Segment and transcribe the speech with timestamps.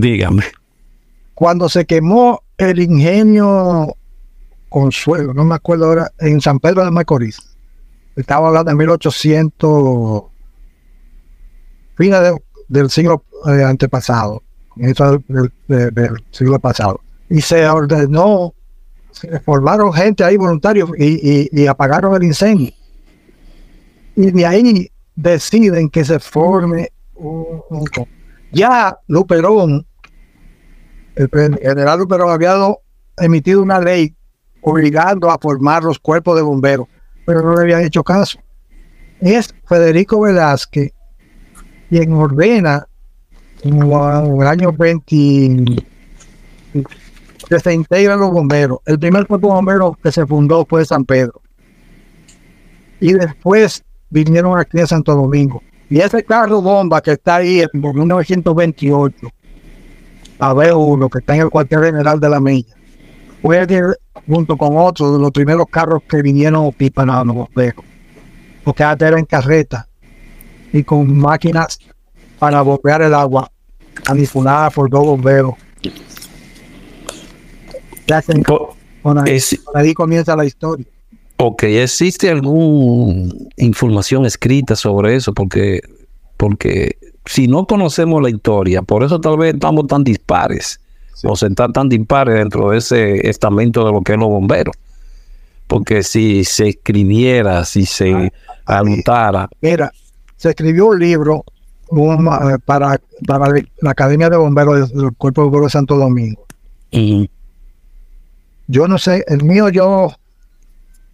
[0.00, 0.44] Dígame.
[1.34, 3.94] Cuando se quemó el ingenio
[4.68, 7.40] Consuelo, no me acuerdo ahora, en San Pedro de Macorís,
[8.16, 10.22] estaba hablando de 1800,
[11.96, 12.20] fines
[12.68, 14.42] del siglo eh, antepasado,
[14.76, 18.54] del, siglo pasado, y se ordenó,
[19.10, 22.72] se formaron gente ahí voluntarios y, apagaron el incendio.
[24.14, 27.62] Y de ahí deciden que se forme un,
[28.52, 29.86] ya Luperón,
[31.18, 32.54] el general Luperón había
[33.18, 34.14] emitido una ley
[34.60, 36.86] obligando a formar los cuerpos de bomberos,
[37.26, 38.38] pero no le habían hecho caso.
[39.20, 40.92] Es Federico Velázquez
[41.88, 42.86] quien ordena
[43.62, 45.84] en el año 20
[47.48, 48.78] que se integran los bomberos.
[48.86, 51.40] El primer cuerpo de bomberos que se fundó fue San Pedro.
[53.00, 55.62] Y después vinieron aquí a Santo Domingo.
[55.90, 59.28] Y ese carro bomba que está ahí en 1928,
[60.38, 62.74] a ver uno que está en el cuartel general de la Milla,
[63.42, 63.66] fue
[64.26, 67.84] junto con otros de los primeros carros que vinieron para los bomberos.
[68.64, 69.88] Porque antes era en carreta
[70.72, 71.78] y con máquinas
[72.38, 73.50] para bombear el agua,
[74.08, 75.54] manipulada por dos bomberos.
[79.74, 80.86] ahí comienza la historia.
[81.36, 85.32] Ok, ¿existe alguna información escrita sobre eso?
[85.32, 85.80] Porque,
[86.36, 86.98] porque
[87.28, 90.80] si no conocemos la historia, por eso tal vez estamos tan dispares,
[91.24, 94.74] o se están tan dispares dentro de ese estamento de lo que es los bomberos.
[95.66, 98.32] Porque si se escribiera, si se
[98.64, 99.46] ah, anotara.
[99.60, 99.92] Mira,
[100.36, 101.44] se escribió un libro
[102.64, 106.46] para, para la Academia de Bomberos del Cuerpo de Bomberos de Santo Domingo.
[108.68, 110.12] Yo no sé, el mío yo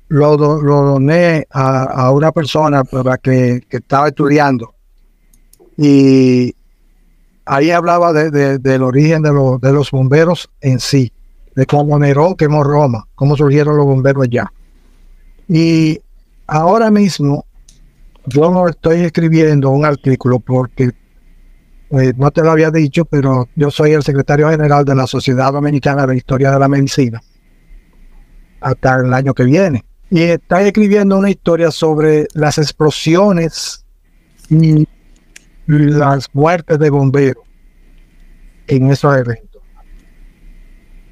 [0.08, 4.73] lo, doné a, una persona para que, estaba estudiando
[5.76, 6.54] y
[7.44, 9.30] ahí hablaba del origen de,
[9.60, 11.12] de los bomberos en sí,
[11.54, 14.52] de cómo Nerón quemó Roma, cómo surgieron los bomberos allá.
[15.48, 16.00] Y
[16.46, 17.44] ahora mismo
[18.26, 20.92] yo no estoy escribiendo un artículo porque
[21.90, 25.52] eh, no te lo había dicho, pero yo soy el secretario general de la Sociedad
[25.52, 27.22] Dominicana de Historia de la Medicina
[28.60, 29.84] hasta el año que viene.
[30.10, 33.84] Y está escribiendo una historia sobre las explosiones
[34.48, 34.86] y
[35.66, 37.44] las muertes de bomberos
[38.66, 39.62] en esos eventos.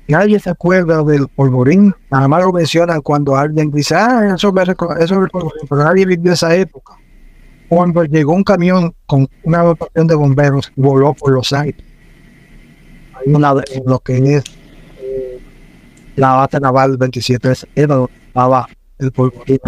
[0.09, 4.63] Nadie se acuerda del polvorín, nada más lo mencionan cuando alguien dice, ah, eso, me
[4.63, 4.77] eso
[5.25, 6.97] es polvorín, pero nadie vivió esa época
[7.75, 11.83] cuando llegó un camión con una dotación de bomberos, voló por los aires.
[13.15, 14.45] Hay una de lo que es
[15.01, 15.41] eh,
[16.17, 19.59] la base naval 27 era donde estaba el polvorín.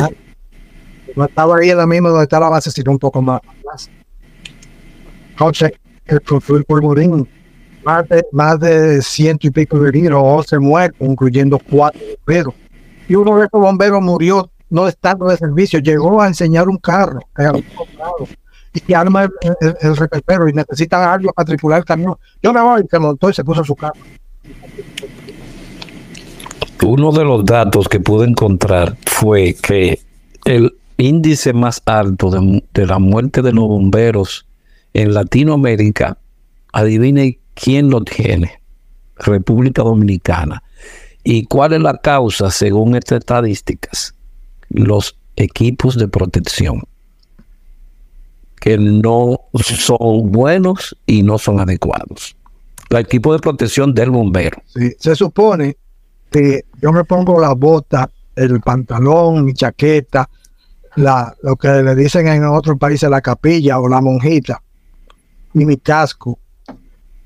[1.16, 3.88] No estaba ahí en la misma donde está la base, sino un poco más atrás.
[5.23, 5.23] Entonces, el, el polvorín,
[7.84, 12.54] más de, más de ciento y pico de heridos, 11 muertos, incluyendo cuatro bomberos.
[13.08, 17.20] Y uno de esos bomberos murió no estando de servicio, llegó a enseñar un carro
[18.86, 19.30] y arma el,
[19.60, 22.16] el, y necesita algo para tripular el camión.
[22.42, 24.00] Yo me voy, se montó y se puso su carro.
[26.82, 30.00] Uno de los datos que pude encontrar fue que
[30.44, 34.46] el índice más alto de, de la muerte de los bomberos
[34.94, 36.16] en Latinoamérica,
[36.72, 38.60] adivine quién lo tiene,
[39.16, 40.62] República Dominicana.
[41.22, 44.14] ¿Y cuál es la causa según estas estadísticas?
[44.74, 46.82] los equipos de protección
[48.60, 52.36] que no son buenos y no son adecuados.
[52.90, 54.62] El equipo de protección del bombero.
[54.98, 55.76] se supone
[56.30, 60.28] que yo me pongo la bota, el pantalón, mi chaqueta,
[60.96, 64.62] lo que le dicen en otros países la capilla o la monjita,
[65.54, 66.38] y mi casco,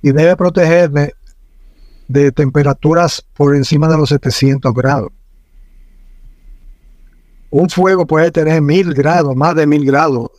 [0.02, 1.12] y debe protegerme
[2.06, 5.10] de temperaturas por encima de los 700 grados
[7.50, 10.30] un fuego puede tener mil grados, más de mil grados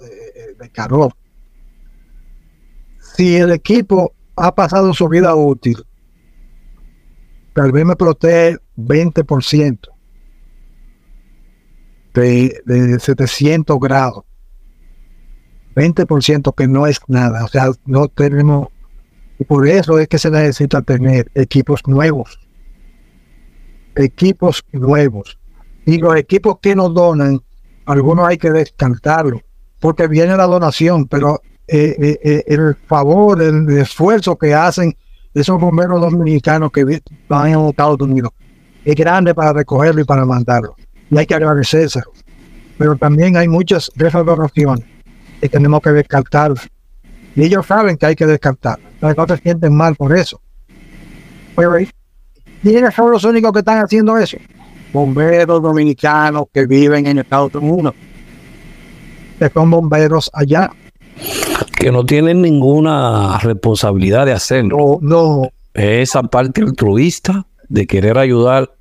[0.59, 1.13] de calor.
[3.15, 5.77] Si el equipo ha pasado su vida útil,
[7.53, 9.89] tal vez me protege 20%
[12.13, 14.24] de, de 700 grados.
[15.75, 17.45] 20% que no es nada.
[17.45, 18.69] O sea, no tenemos...
[19.39, 22.39] Y por eso es que se necesita tener equipos nuevos.
[23.95, 25.39] Equipos nuevos
[25.89, 27.42] y los equipos que nos donan,
[27.86, 29.42] algunos hay que descartarlos,
[29.80, 34.95] porque viene la donación, pero eh, eh, eh, el favor, el, esfuerzo que hacen
[35.33, 38.31] esos bomberos dominicanos que van a Estados Unidos
[38.86, 40.75] es grande para recogerlo y para mandarlo.
[41.10, 42.01] Y hay que agradecerse.
[42.77, 44.86] Pero también hay muchas desvaloraciones
[45.39, 46.53] que tenemos que descartar.
[47.36, 48.80] Y ellos saben que hay que descartar.
[48.95, 50.41] Entonces no se sienten mal por eso.
[52.62, 54.38] ¿quiénes son los únicos que están haciendo eso?
[54.94, 57.94] Bomberos dominicanos que viven en Estados Unidos.
[59.38, 60.71] Que son bomberos allá.
[61.77, 65.00] Que no tienen ninguna responsabilidad de hacerlo.
[65.01, 65.50] No, no.
[65.74, 68.74] Esa parte altruista de querer ayudar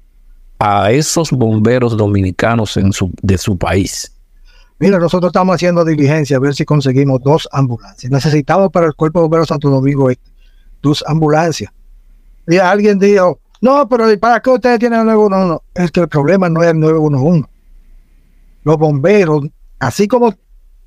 [0.59, 4.13] a esos bomberos dominicanos en su, de su país.
[4.81, 8.13] Mira, nosotros estamos haciendo diligencia a ver si conseguimos dos ambulancias.
[8.13, 10.31] Necesitamos para el Cuerpo de Bomberos Santo Domingo este,
[10.81, 11.73] dos ambulancias.
[12.47, 15.65] Y alguien dijo, no, pero ¿para qué ustedes tienen el 911?
[15.75, 17.49] Es que el problema no es el 911.
[18.63, 19.47] Los bomberos,
[19.81, 20.33] así como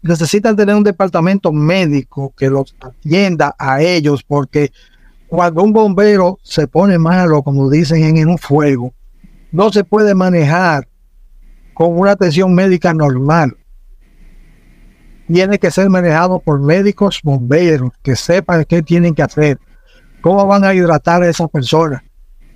[0.01, 4.71] necesitan tener un departamento médico que los atienda a ellos, porque
[5.27, 8.93] cuando un bombero se pone malo, como dicen en un fuego,
[9.51, 10.87] no se puede manejar
[11.73, 13.57] con una atención médica normal
[15.31, 19.57] tiene que ser manejado por médicos bomberos que sepan qué tienen que hacer,
[20.19, 22.03] cómo van a hidratar a esa persona,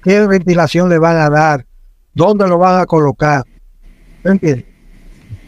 [0.04, 1.66] qué ventilación le van a dar,
[2.14, 3.44] dónde lo van a colocar.
[4.24, 4.66] ¿Entiendes?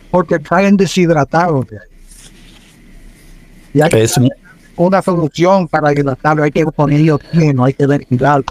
[0.09, 1.87] Porque traen deshidratados de ahí.
[3.73, 4.19] Y hay Es,
[4.77, 8.45] una solución para hidratarlo, hay que ponerlo lleno, hay que ventilarlo.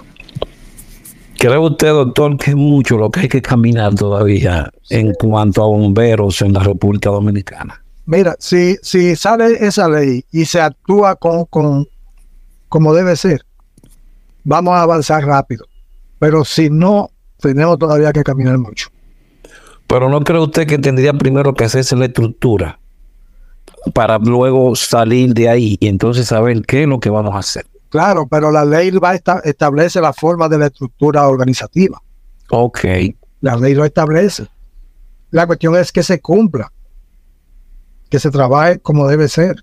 [1.39, 5.67] ¿Cree usted, doctor, que es mucho lo que hay que caminar todavía en cuanto a
[5.67, 7.83] bomberos en la República Dominicana?
[8.07, 11.87] Mira, si, si sale esa ley y se actúa con, con,
[12.69, 13.43] como debe ser,
[14.45, 15.67] vamos a avanzar rápido.
[16.19, 17.11] Pero si no,
[17.41, 18.89] tenemos todavía que caminar mucho.
[19.89, 22.79] Pero ¿no cree usted que tendría primero que hacerse la estructura
[23.93, 27.67] para luego salir de ahí y entonces saber qué es lo que vamos a hacer?
[27.89, 32.01] Claro, pero la ley va a esta- establece la forma de la estructura organizativa.
[32.51, 32.81] Ok.
[33.41, 34.47] La ley lo establece.
[35.31, 36.73] La cuestión es que se cumpla,
[38.17, 39.63] que se trabaje como debe ser.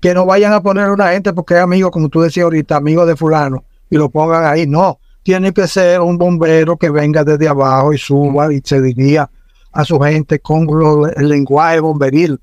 [0.00, 2.76] Que no vayan a poner a una gente porque es amigo, como tú decías ahorita,
[2.76, 4.64] amigo de fulano, y lo pongan ahí.
[4.64, 9.28] No, tiene que ser un bombero que venga desde abajo y suba y se diría
[9.72, 12.38] a su gente con lo- el lenguaje bomberil,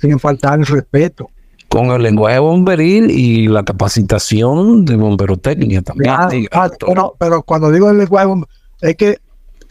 [0.00, 1.28] sin faltar el respeto.
[1.68, 6.14] Con el lenguaje bomberil y la capacitación de bomberotécnica también.
[6.16, 6.88] Ah, diga, ah, doctor.
[6.88, 8.46] pero, pero cuando digo el lenguaje, bomb-
[8.80, 9.18] es que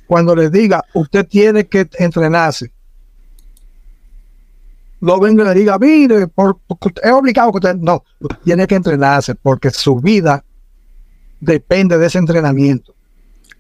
[0.08, 2.72] cuando les diga, usted tiene que entrenarse.
[5.00, 7.76] No venga y le diga, mire, por, usted- es obligado que usted.
[7.76, 8.04] No,
[8.44, 10.44] tiene que entrenarse porque su vida
[11.40, 12.96] depende de ese entrenamiento.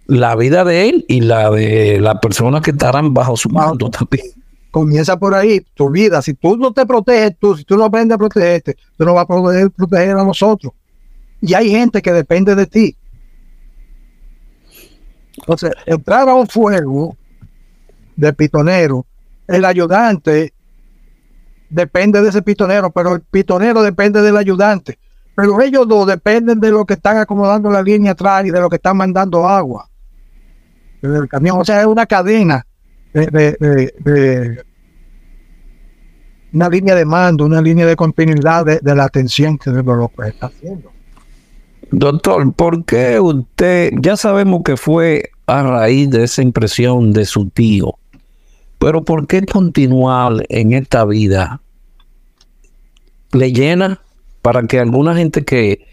[0.07, 4.25] La vida de él y la de las personas que estarán bajo su mando también.
[4.71, 6.21] Comienza por ahí, tu vida.
[6.21, 9.23] Si tú no te proteges, tú, si tú no aprendes a protegerte, tú no vas
[9.23, 10.73] a poder proteger a nosotros.
[11.41, 12.95] Y hay gente que depende de ti.
[15.37, 17.15] Entonces, entrar a un fuego
[18.15, 19.05] de pitonero,
[19.47, 20.53] el ayudante
[21.69, 24.97] depende de ese pitonero, pero el pitonero depende del ayudante.
[25.35, 28.69] Pero ellos dos dependen de lo que están acomodando la línea atrás y de lo
[28.69, 29.87] que están mandando agua.
[31.01, 31.59] Desde el camión.
[31.59, 32.65] O sea, es una cadena
[33.13, 34.65] de,
[36.53, 40.47] una línea de mando, una línea de continuidad de, la atención que lo que está
[40.47, 40.91] haciendo.
[41.91, 47.49] Doctor, ¿por qué usted, ya sabemos que fue a raíz de esa impresión de su
[47.49, 47.95] tío,
[48.77, 51.61] pero ¿por qué continuar en esta vida
[53.31, 54.01] le llena
[54.41, 55.85] para que alguna gente que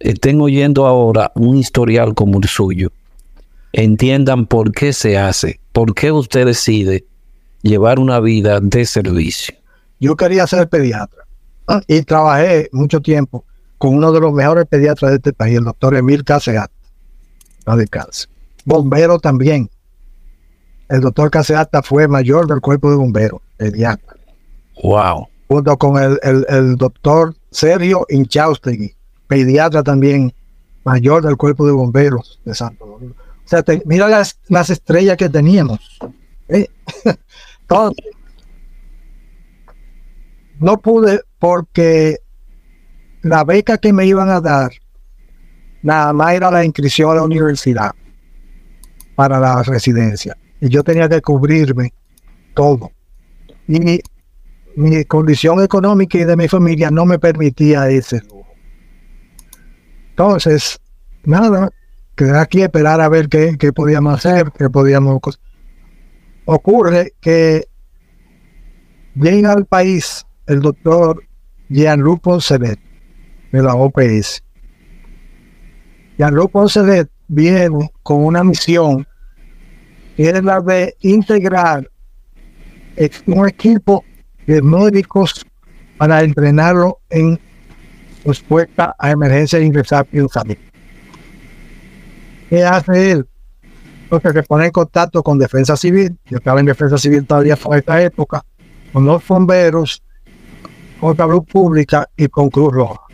[0.00, 2.90] estén oyendo ahora un historial como el suyo
[3.72, 7.04] entiendan por qué se hace, por qué usted decide
[7.62, 9.54] llevar una vida de servicio?
[10.00, 11.24] Yo quería ser pediatra
[11.86, 13.44] y trabajé mucho tiempo
[13.78, 16.70] con uno de los mejores pediatras de este país, el doctor Emil Caseat,
[17.66, 18.26] no descanse.
[18.64, 19.70] Bombero también.
[20.88, 24.16] El doctor Caseata fue mayor del cuerpo de bomberos, pediatra,
[24.82, 25.28] Wow.
[25.48, 28.94] junto con el, el- el doctor Sergio Inchaustegui,
[29.26, 30.32] pediatra también,
[30.84, 33.14] mayor del cuerpo de bomberos de Santo Domingo.
[33.44, 35.78] O sea, te- mira las, las estrellas que teníamos.
[36.48, 36.68] ¿eh?
[37.62, 38.04] Entonces,
[40.58, 42.18] no pude porque
[43.22, 44.70] la beca que me iban a dar
[45.82, 47.92] nada más era la inscripción a la universidad
[49.14, 50.36] para la residencia.
[50.60, 51.92] Y yo tenía que cubrirme
[52.54, 52.90] todo.
[53.66, 54.00] Y
[54.76, 58.22] mi, condición económica y de mi familia no me permitía ese.
[60.10, 60.78] Entonces,
[61.24, 61.70] nada,
[62.14, 65.20] quedé aquí a esperar a ver qué, qué podíamos hacer, qué podíamos...
[66.44, 67.66] Ocurre que
[69.14, 71.22] llega al país el doctor
[71.68, 72.87] Jean-Luc Poncelet
[73.52, 74.42] de la OPS.
[76.18, 79.06] Jean-Luc Poncelet viene con una misión
[80.16, 81.88] que es la de integrar
[83.26, 84.04] un equipo
[84.46, 85.46] de médicos
[85.96, 87.38] para entrenarlo en
[88.24, 90.58] respuesta a emergencia e ingresar y salir.
[92.48, 93.28] ¿Qué hace él?
[94.08, 97.76] Porque se pone en contacto con Defensa Civil, yo estaba en Defensa Civil todavía por
[97.76, 98.44] esta época,
[98.92, 100.02] con los bomberos,
[100.98, 103.07] con Salud Pública y con Cruz Roja.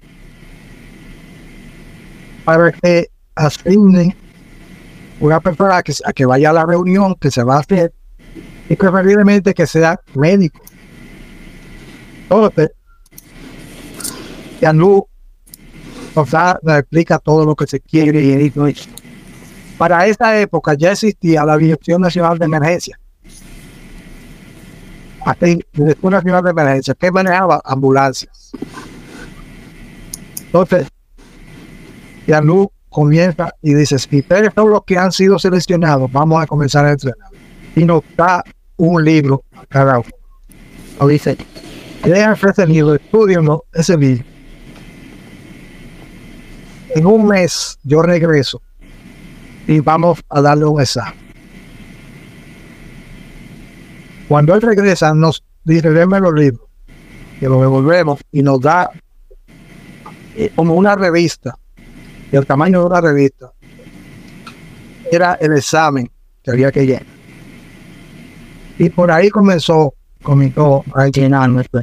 [2.45, 4.15] Para que asignen
[5.21, 7.93] una persona que, a que vaya a la reunión que se va a hacer
[8.69, 10.61] y preferiblemente que sea médico.
[12.25, 12.71] Entonces,
[14.61, 15.07] Yanú
[16.15, 18.89] o sea, nos explica todo lo que se quiere y todo eso.
[19.77, 22.99] Para esa época ya existía la Dirección Nacional de Emergencia.
[25.25, 28.53] Así, Dirección Nacional de Emergencia, que manejaba ambulancias.
[30.47, 30.89] Entonces,
[32.27, 36.85] Yanú comienza y dice, si ustedes son los que han sido seleccionados, vamos a comenzar
[36.85, 37.29] a entrenar.
[37.75, 38.43] Y nos da
[38.77, 41.09] un libro a cada uno.
[41.09, 41.37] Dice,
[42.05, 44.25] lean ese libro, estudienlo, ese libro.
[46.95, 48.63] En un mes yo regreso
[49.67, 51.25] y vamos a darle un examen.
[54.29, 56.69] Cuando él regresa, nos dice, denme los libros,
[57.41, 58.91] que lo devolvemos y nos da
[60.37, 61.64] eh, como una revista, y
[62.37, 63.53] el tamaño de una revista
[65.11, 66.11] era el examen
[66.43, 67.07] que había que llenar.
[68.79, 71.81] Y por ahí comenzó, comenzó a llenar nuestro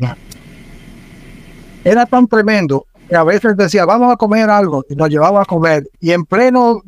[1.84, 5.46] Era tan tremendo que a veces decía, vamos a comer algo, y nos llevaba a
[5.46, 6.81] comer, y en pleno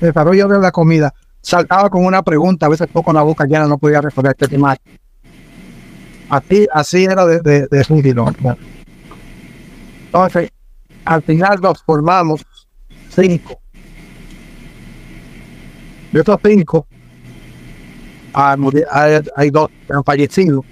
[0.00, 3.78] desarrollo de la comida, saltaba con una pregunta, a veces poco la boca llena no
[3.78, 4.76] podía responder este tema.
[6.28, 8.56] Así, así era de, de, de
[10.06, 10.50] Entonces,
[11.06, 12.44] al final nos formamos
[13.08, 13.60] cinco.
[16.12, 16.86] De estos cinco,
[18.34, 20.64] hay, hay, dos que han fallecido.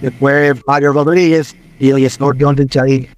[0.00, 3.08] Después Mario Rodríguez y el señor John de Chaí.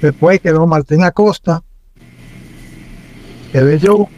[0.00, 1.62] Después quedó Martín Acosta,
[3.52, 4.08] quedé yo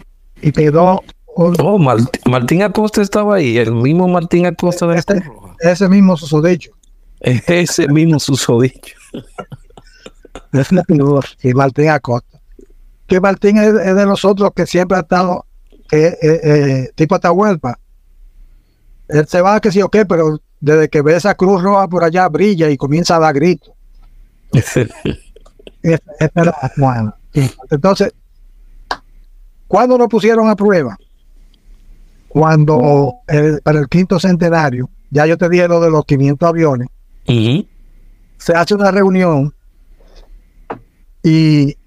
[0.40, 1.02] y quedó.
[1.37, 5.23] Oh, Martín Acosta estaba ahí, el mismo Martín Acosta de este,
[5.61, 6.71] Ese mismo susodicho.
[7.21, 8.97] Ese mismo susodicho.
[11.43, 12.41] y Martín Acosta.
[13.07, 15.47] Que Martín es, de nosotros que siempre ha estado,
[15.88, 17.79] que eh, eh, tipo Atahualpa.
[19.09, 22.05] Él se va, que sí o qué, pero desde que ve esa cruz roja por
[22.05, 23.75] allá brilla y comienza a dar gritos.
[27.71, 28.14] Entonces,
[29.69, 30.97] ¿cuándo lo pusieron a prueba?
[32.29, 33.17] Cuando
[33.62, 36.88] para el quinto centenario, ya yo te dije lo de los 500 aviones,
[38.38, 39.53] se hace una reunión
[41.25, 41.78] y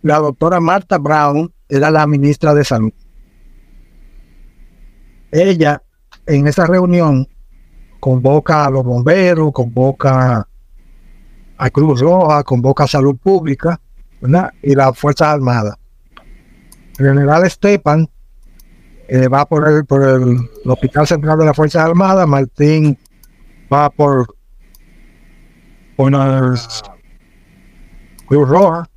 [0.00, 2.92] la doctora Marta Brown era la ministra de Salud.
[5.30, 5.82] Ella
[6.26, 7.28] en esa reunión
[8.00, 10.48] convoca a los bomberos, convoca
[11.58, 13.78] a Cruz Roja, convoca a Salud Pública
[14.62, 15.76] y las Fuerzas Armadas.
[16.98, 18.08] El general Estepan
[19.08, 22.98] eh, va por el, Hospital Central de las Fuerzas Armadas, Martín
[23.70, 24.34] va por,
[25.96, 26.14] por
[28.26, 28.88] Cruz Roja,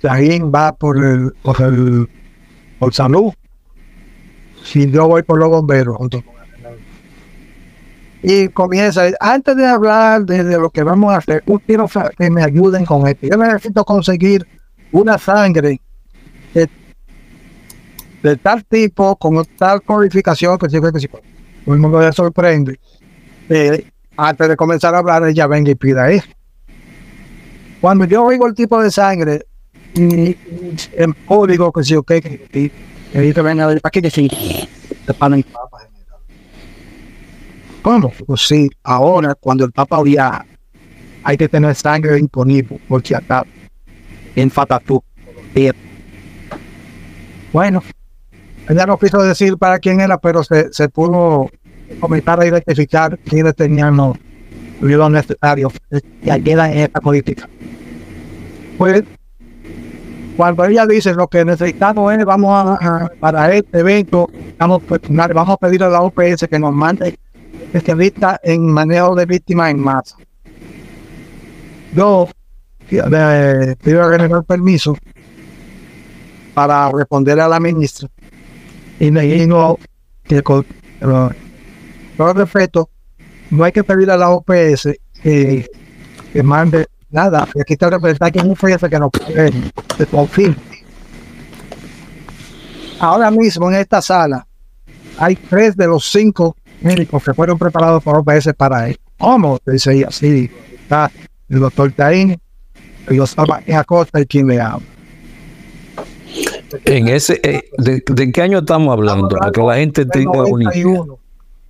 [0.00, 2.08] Sajín va por el, por el
[2.78, 3.32] por salud,
[4.64, 6.32] si yo voy por los bomberos junto con
[8.22, 12.84] y comienza, antes de hablar de, lo que vamos a hacer, quiero que me ayuden
[12.84, 13.26] con esto.
[13.26, 14.46] Yo necesito conseguir
[14.92, 15.80] una sangre
[16.54, 22.78] de, tal tipo, con tal codificación, que sí, que sí, todo el mundo le sorprende.
[23.48, 23.84] Eh,
[24.16, 26.28] antes de comenzar a hablar, ella venga y pida eso.
[27.82, 29.44] Cuando yo oigo el tipo de sangre,
[29.94, 30.36] y,
[30.92, 32.70] en público, que sí, ok, que, que,
[33.12, 34.30] que, venga, ¿para qué decir?
[35.04, 35.88] Te panan papas
[37.82, 38.12] ¿Cómo?
[38.24, 40.46] Pues sí, ahora cuando el Papa viaja,
[41.24, 43.44] hay que tener sangre disponible, porque acá
[44.36, 45.02] en Fatatú.
[47.52, 47.82] Bueno,
[48.68, 51.50] ella no quiso decir para quién era, pero se, se pudo
[51.98, 54.16] comenzar a identificar quiénes tenían los
[54.82, 55.72] cuidados necesarios.
[56.22, 57.48] Y queda en esta política.
[58.76, 59.04] Pues,
[60.36, 65.56] cuando ella dice lo que necesitamos es, vamos a, para este evento, vamos, vamos a
[65.56, 67.16] pedir a la OPS que nos mande
[67.72, 70.16] especialista en manejo de víctimas en masa.
[71.94, 72.28] Yo
[72.90, 74.96] eh, pido generar permiso
[76.54, 78.08] para responder a la ministra
[78.98, 79.78] y me dijo
[80.24, 80.66] que con
[82.16, 82.88] todo respeto
[83.52, 84.88] no hay que pedir a la OPS
[85.22, 85.70] que,
[86.32, 87.46] que mande nada.
[87.54, 90.56] Y aquí está el representante que es un que nos puede de
[92.98, 94.46] Ahora mismo en esta sala
[95.18, 99.58] hay tres de los cinco médicos que fueron preparados por OPS para ¿Cómo?
[99.66, 100.50] Dice así,
[100.82, 101.10] está
[101.48, 102.40] el doctor Taín,
[103.06, 104.86] el doctor Acosta y quien le habla.
[106.86, 109.28] En ese, eh, de, qué año estamos hablando?
[109.28, 111.21] Para que la gente tenga 91.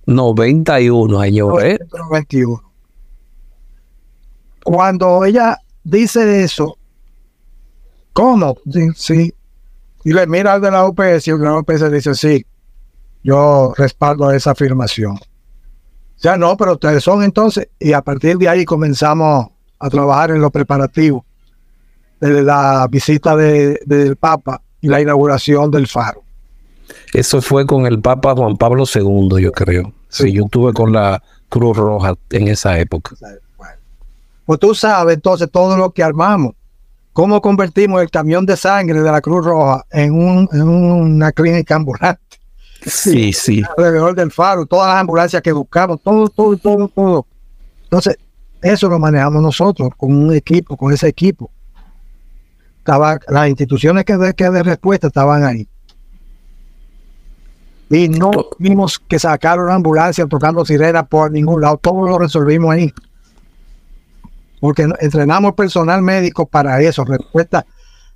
[0.05, 1.79] 91 años, ¿eh?
[1.91, 2.61] 91.
[4.63, 6.77] Cuando ella dice eso,
[8.13, 8.57] ¿cómo?
[8.95, 9.33] Sí,
[10.03, 12.45] Y le mira al de la UPS y el de la UPS dice, sí,
[13.23, 15.17] yo respaldo esa afirmación.
[16.19, 19.47] Ya no, pero ustedes son entonces, y a partir de ahí comenzamos
[19.79, 21.23] a trabajar en los preparativos
[22.21, 26.22] de la visita del Papa y la inauguración del faro.
[27.13, 29.93] Eso fue con el Papa Juan Pablo II, yo creo.
[30.09, 33.15] Sí, yo estuve con la Cruz Roja en esa época.
[34.45, 36.53] Pues tú sabes entonces todo lo que armamos.
[37.13, 42.39] ¿Cómo convertimos el camión de sangre de la Cruz Roja en, una clínica ambulante?
[42.85, 43.63] Sí, sí.
[43.77, 47.27] Alrededor del faro, todas las ambulancias que buscamos, todo, todo, todo, todo.
[47.83, 48.17] Entonces,
[48.61, 51.51] eso lo manejamos nosotros con un equipo, con ese equipo.
[52.79, 55.67] Estaba, las instituciones que de, que de respuesta estaban ahí.
[57.93, 61.77] Y no vimos que sacaron la ambulancia tocando sirena por ningún lado.
[61.77, 62.93] Todo lo resolvimos ahí
[64.63, 67.65] porque entrenamos personal médico para eso, respuesta.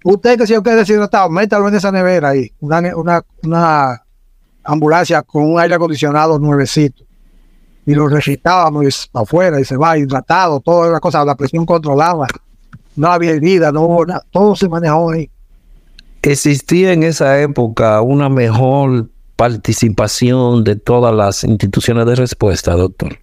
[0.06, 4.02] Usted que si usted es deshidratado, métalo en esa nevera ahí, una, una,
[4.64, 7.04] ambulancia con un aire acondicionado nuevecito.
[7.86, 12.28] Y lo recitábamos afuera y se va hidratado, toda la cosa, la presión controlada.
[12.96, 15.30] No había herida, no hubo nada, todo se manejó ahí.
[16.22, 23.18] ¿Existía en esa época una mejor participación de todas las instituciones de respuesta, doctor?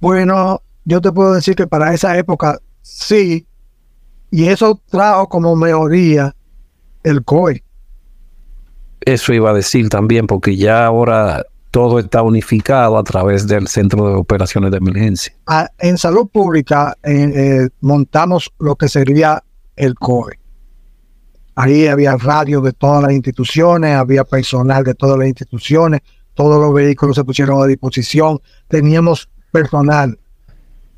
[0.00, 3.46] Bueno, yo te puedo decir que para esa época sí,
[4.30, 6.34] y eso trajo como mejoría
[7.04, 7.62] el COE.
[9.02, 14.08] Eso iba a decir también, porque ya ahora todo está unificado a través del Centro
[14.08, 15.34] de Operaciones de Emergencia.
[15.46, 19.42] Ah, en salud pública eh, montamos lo que sería
[19.76, 20.41] el COE.
[21.54, 26.00] Ahí había radio de todas las instituciones, había personal de todas las instituciones,
[26.34, 30.18] todos los vehículos se pusieron a disposición, teníamos personal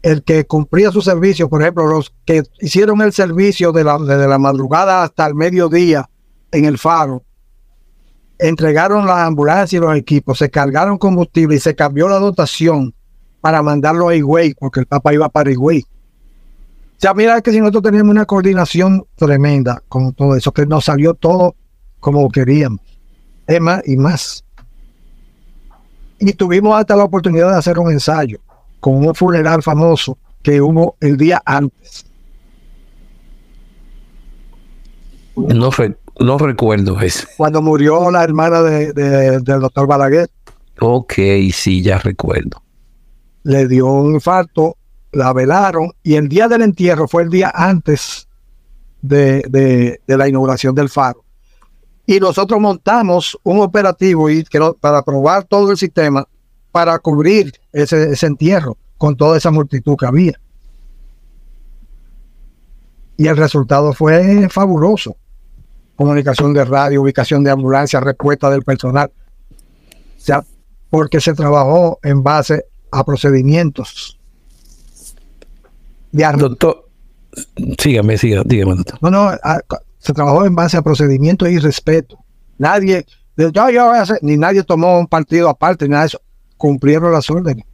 [0.04, 4.28] el que cumplía su servicio, por ejemplo, los que hicieron el servicio de la, desde
[4.28, 6.10] la madrugada hasta el mediodía
[6.52, 7.24] en el faro,
[8.38, 12.94] entregaron las ambulancias y los equipos, se cargaron combustible y se cambió la dotación
[13.40, 15.84] para mandarlo a Higüey, porque el Papa iba para Higüey.
[16.98, 21.14] Sea, mira que si nosotros teníamos una coordinación tremenda con todo eso, que nos salió
[21.14, 21.54] todo
[22.00, 22.80] como queríamos.
[23.46, 24.44] Es más y más.
[26.18, 28.38] Y tuvimos hasta la oportunidad de hacer un ensayo
[28.80, 32.06] con un funeral famoso que hubo el día antes.
[35.36, 35.70] No,
[36.20, 37.26] no recuerdo eso.
[37.36, 40.30] Cuando murió la hermana de, del doctor Balaguer.
[40.80, 41.14] Ok,
[41.52, 42.62] sí, ya recuerdo.
[43.42, 44.76] Le dio un infarto,
[45.14, 48.28] la velaron y el día del entierro fue el día antes
[49.00, 51.24] de, la inauguración del faro.
[52.06, 54.44] Y nosotros montamos un operativo y
[54.80, 56.26] para probar todo el sistema
[56.70, 60.40] para cubrir ese, entierro con toda esa multitud que había.
[63.16, 65.16] Y el resultado fue fabuloso.
[65.94, 69.12] Comunicación de radio, ubicación de ambulancia, respuesta del personal.
[70.16, 70.44] O sea,
[70.90, 74.18] porque se trabajó en base a procedimientos.
[76.38, 76.88] Doctor,
[77.78, 78.98] sígame, sígame, dígame, doctor.
[79.02, 79.32] No, no,
[79.98, 82.18] se trabajó en base a procedimientos y respeto.
[82.58, 83.04] Nadie,
[83.36, 86.20] yo, yo voy a hacer, ni nadie tomó un partido aparte, ni nada de eso
[86.56, 87.64] cumplieron las órdenes.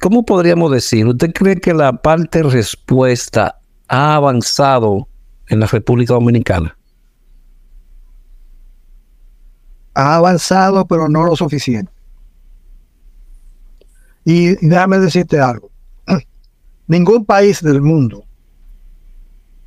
[0.00, 1.06] ¿Cómo podríamos decir?
[1.06, 5.08] ¿Usted cree que la parte respuesta ha avanzado
[5.48, 6.76] en la República Dominicana?
[9.94, 11.92] Ha avanzado, pero no lo suficiente.
[14.24, 15.70] Y déjame decirte algo.
[16.86, 18.24] Ningún país del mundo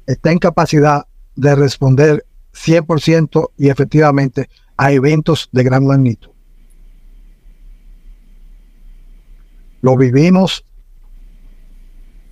[0.06, 6.32] está en capacidad de responder 100% y efectivamente a eventos de gran magnitud.
[9.82, 10.66] Lo vivimos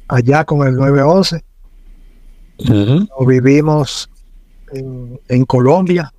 [0.07, 1.43] allá con el 911.
[2.57, 4.09] Lo vivimos
[4.71, 6.13] en, Colombia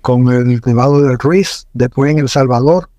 [0.00, 2.90] con el Nevado del Ruiz, después en El Salvador,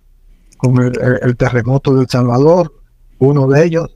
[0.66, 0.82] con
[1.22, 2.74] el, terremoto del Salvador,
[3.20, 3.96] uno de ellos.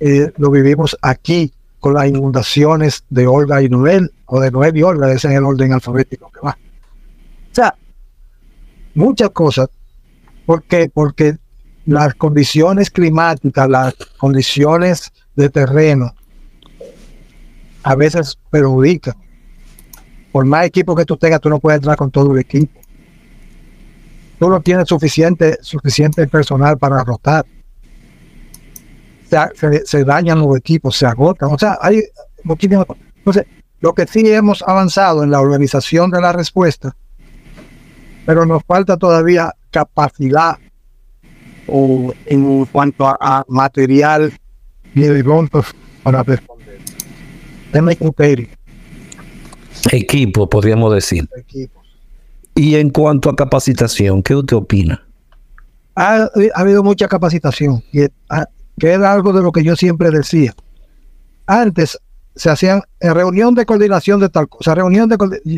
[0.00, 4.82] Eh, lo vivimos aquí con las inundaciones de Olga y Noel, o de Noel y
[4.82, 6.50] Olga, ese es el orden alfabético que va.
[6.50, 7.74] O sea,
[8.94, 9.68] muchas cosas.
[10.46, 10.90] ¿Por qué?
[10.92, 11.36] Porque
[11.86, 16.14] las condiciones climáticas, las condiciones de terreno,
[17.82, 19.14] a veces perjudican.
[20.32, 22.81] Por más equipo que tú tengas, tú no puedes entrar con todo el equipo.
[24.42, 27.46] Tú no tienes suficiente, suficiente personal para rotar.
[29.54, 31.48] Se, se, dañan los equipos, se agotan.
[31.52, 32.02] O sea, hay
[32.42, 32.86] muchísimas
[33.18, 33.46] Entonces,
[33.78, 36.96] lo que sí hemos avanzado en la organización de la respuesta,
[38.26, 40.58] pero nos falta todavía capacidad
[41.68, 44.32] o en cuanto a, material
[44.92, 45.02] y
[46.02, 46.80] para responder.
[49.92, 51.28] Equipo, podríamos decir.
[52.54, 55.02] Y en cuanto a capacitación, ¿qué usted opina?
[55.94, 57.82] Ha, habido mucha capacitación,
[58.28, 58.46] ah,
[58.78, 60.54] que era algo de lo que yo siempre decía.
[61.46, 61.98] Antes
[62.34, 65.16] se hacían en reunión de coordinación de tal cosa, reunión de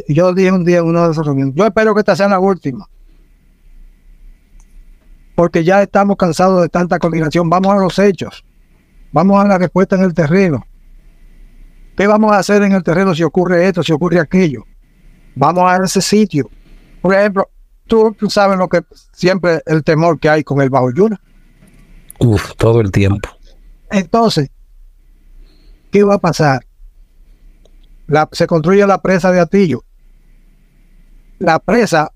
[0.09, 2.41] yo dije un día en una de esas reuniones, yo espero que esta sea la
[2.41, 2.89] última,
[5.37, 8.45] porque ya estamos cansados de tanta coordinación, vamos a los hechos,
[9.13, 10.67] vamos a la respuesta en el terreno.
[11.97, 14.65] ¿Qué vamos a hacer en el terreno si ocurre esto, si ocurre aquello?
[15.37, 16.51] Vamos a ese sitio.
[17.05, 17.51] Por ejemplo,
[17.87, 18.81] tú, sabes lo que
[19.12, 21.21] siempre el temor que hay con el Bajo Yuna.
[22.19, 23.29] Uf, todo el tiempo.
[23.90, 24.51] Entonces,
[25.93, 26.64] ¿qué va a pasar?
[28.33, 29.85] se construye la presa de Atillo.
[31.40, 32.11] La presa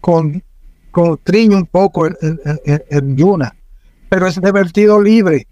[0.00, 0.42] con,
[0.90, 2.16] constriñe un poco el,
[3.14, 3.54] Yuna,
[4.08, 5.46] pero es de vertido libre.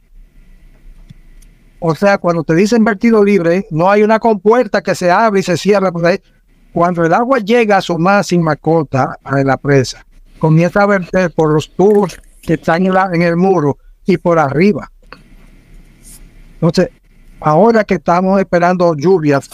[1.78, 5.44] O sea, cuando te dicen vertido libre, no hay una compuerta que se abre y
[5.44, 6.18] se cierra por ahí.
[6.74, 10.04] Cuando el agua llega a su máxima cota en la presa,
[10.40, 14.90] comienza a verter por los tubos que están en el muro y por arriba.
[16.54, 16.90] Entonces,
[17.38, 19.48] ahora que estamos esperando lluvias,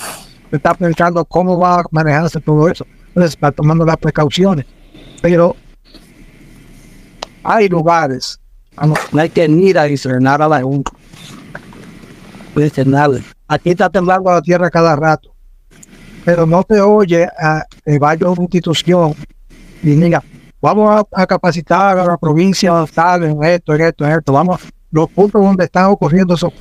[0.48, 2.86] se está pensando cómo va a manejarse todo eso.
[3.08, 4.64] Entonces, está tomando las precauciones.
[5.20, 5.54] Pero
[7.42, 8.40] hay lugares,
[9.12, 10.90] no hay que ir a discernar a la junta.
[13.46, 15.29] Aquí está temblando la tierra cada rato.
[16.30, 18.28] Pero no te oye a que vaya
[19.82, 20.22] y diga,
[20.60, 24.32] vamos a, capacitar a la provincia tal en esto, en esto, en esto.
[24.32, 24.60] Vamos,
[24.92, 26.52] los puntos donde están ocurriendo esos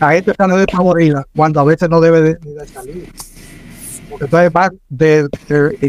[0.00, 3.12] la gente está desfavorida cuando a veces no debe de, salir.
[4.10, 5.28] Porque entonces va de,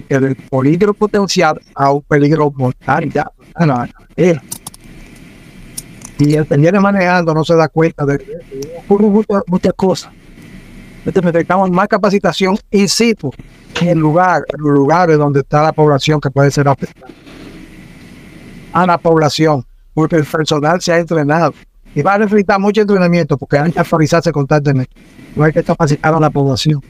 [0.08, 3.32] del peligro potencial a un peligro mortal ya.
[6.20, 8.24] Y el que viene manejando no se da cuenta de
[8.88, 10.12] muchas, cosas.
[11.06, 13.32] Necesitamos más capacitación in situ
[13.82, 17.14] en lugar, en lugares donde está la población que puede ser afectada.
[18.74, 21.54] A la población, porque el personal se ha entrenado
[21.94, 24.92] y va a necesitar mucho entrenamiento porque hay que actualizarse constantemente.
[25.40, 26.82] Hay que capacitar a la población.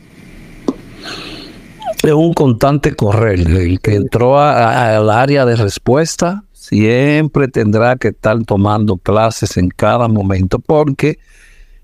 [2.04, 3.40] Es un constante correr.
[3.40, 10.08] El que entró al área de respuesta siempre tendrá que estar tomando clases en cada
[10.08, 11.20] momento porque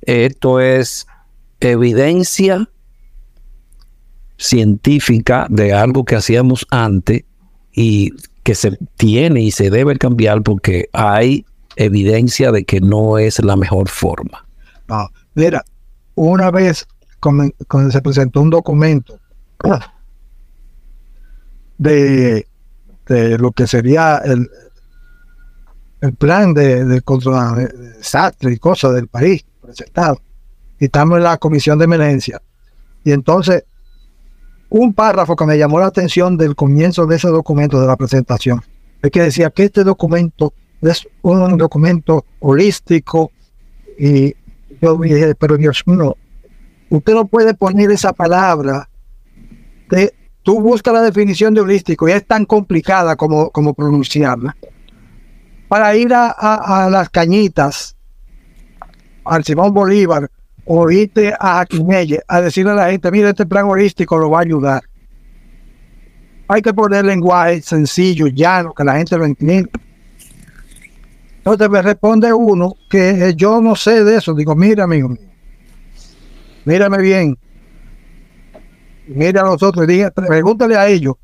[0.02, 1.08] esto es
[1.62, 2.70] evidencia
[4.38, 7.24] científica de algo que hacíamos antes
[7.72, 8.12] y
[8.44, 11.46] que se tiene y se debe cambiar porque hay
[11.76, 14.46] evidencia de que no es la mejor forma.
[15.36, 15.64] mira,
[16.16, 16.88] una vez
[17.20, 19.20] cuando se presentó un documento
[21.78, 22.46] de,
[23.08, 24.50] lo que sería el,
[26.02, 30.20] el plan de, de contra de desastre y cosas del país presentado.
[30.86, 32.42] Estamos en la comisión de emergencia.
[33.04, 33.64] Y entonces,
[34.70, 38.62] un párrafo que me llamó la atención del comienzo de ese documento de la presentación,
[39.02, 43.32] es que decía que este documento es un documento holístico
[43.98, 44.36] y
[44.82, 46.16] yo dije, pero Dios mío,
[46.90, 48.90] usted no puede poner esa palabra,
[49.90, 50.14] de,
[50.44, 54.56] tú buscas la definición de holístico y es tan complicada como, como pronunciarla.
[55.68, 57.96] Para ir a, las cañitas,
[59.24, 60.30] al Simón Bolívar,
[60.74, 64.38] o irte a Aquimelle a decirle a la gente, mira, este plan holístico lo va
[64.38, 64.82] a ayudar.
[66.48, 69.70] Hay que poner lenguaje sencillo, llano, que la gente lo entienda.
[71.40, 74.34] Entonces me responde uno que yo no sé de eso.
[74.34, 75.28] Digo, mira, amigo mío,
[76.64, 77.38] mírame bien.
[79.08, 81.16] Mira a los otros y pregúntale a ellos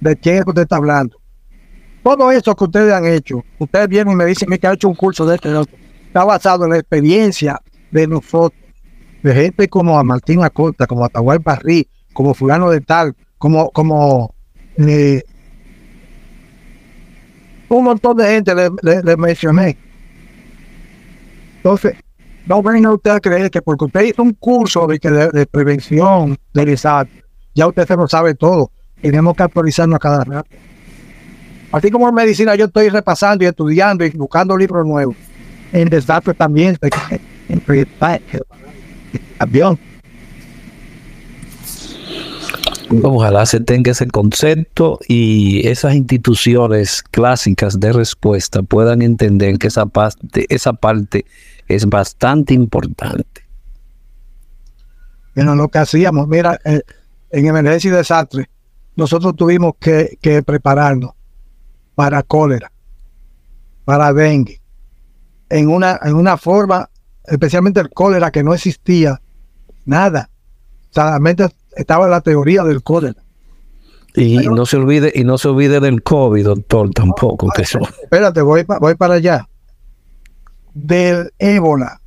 [0.00, 1.20] de quién es que usted está hablando.
[2.02, 4.94] Todo eso que ustedes han hecho, ustedes vienen y me dicen que ha hecho un
[4.94, 5.50] curso de este,
[6.06, 8.60] está basado en la experiencia de nosotros,
[9.22, 13.70] de gente como a Martín Acosta, como a Tahual Barrí, como fulano de tal, como,
[13.70, 14.34] como
[14.76, 15.22] eh,
[17.68, 19.76] un montón de gente le, mencioné.
[21.56, 21.94] Entonces,
[22.46, 24.98] no venga usted a creer que porque usted hizo un curso de,
[25.32, 27.22] de, prevención del desastre,
[27.54, 28.70] ya usted se lo sabe todo.
[29.00, 30.48] Tenemos que actualizarnos a cada rato.
[31.70, 35.16] Así como en medicina yo estoy repasando y estudiando y buscando libros nuevos.
[35.72, 36.78] En desastre también,
[37.48, 37.62] en
[39.38, 39.78] avión.
[43.02, 49.84] Ojalá se tenga ese concepto y esas instituciones clásicas de respuesta puedan entender que esa
[49.84, 51.26] parte, esa parte
[51.68, 53.42] es bastante importante.
[55.34, 56.80] Bueno, lo que hacíamos, mira, eh,
[57.30, 58.48] en emergencia y desastre,
[58.96, 61.12] nosotros tuvimos que, que prepararnos
[61.94, 62.72] para cólera,
[63.84, 64.60] para dengue,
[65.50, 66.88] en una, en una forma,
[67.30, 69.20] especialmente el cólera que no existía,
[69.84, 70.30] nada.
[70.90, 73.22] Solamente estaba la teoría del cólera.
[74.14, 77.48] Y no se olvide, y no se olvide del COVID, doctor, tampoco.
[77.54, 77.78] que eso.
[78.02, 79.48] Espérate, voy, voy para allá.
[80.74, 82.00] Del ébola.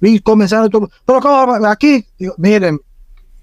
[0.00, 0.90] Y comenzaron todo.
[1.04, 2.78] Pero aquí, miren,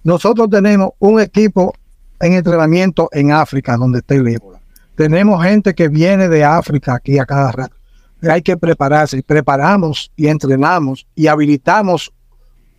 [0.04, 1.74] nosotros tenemos un equipo
[2.20, 4.60] en entrenamiento en África, donde está el ébola.
[4.96, 7.76] Tenemos gente que viene de África aquí a cada rato.
[8.22, 9.24] Hay que prepararse.
[9.24, 12.14] Preparamos y entrenamos y habilitamos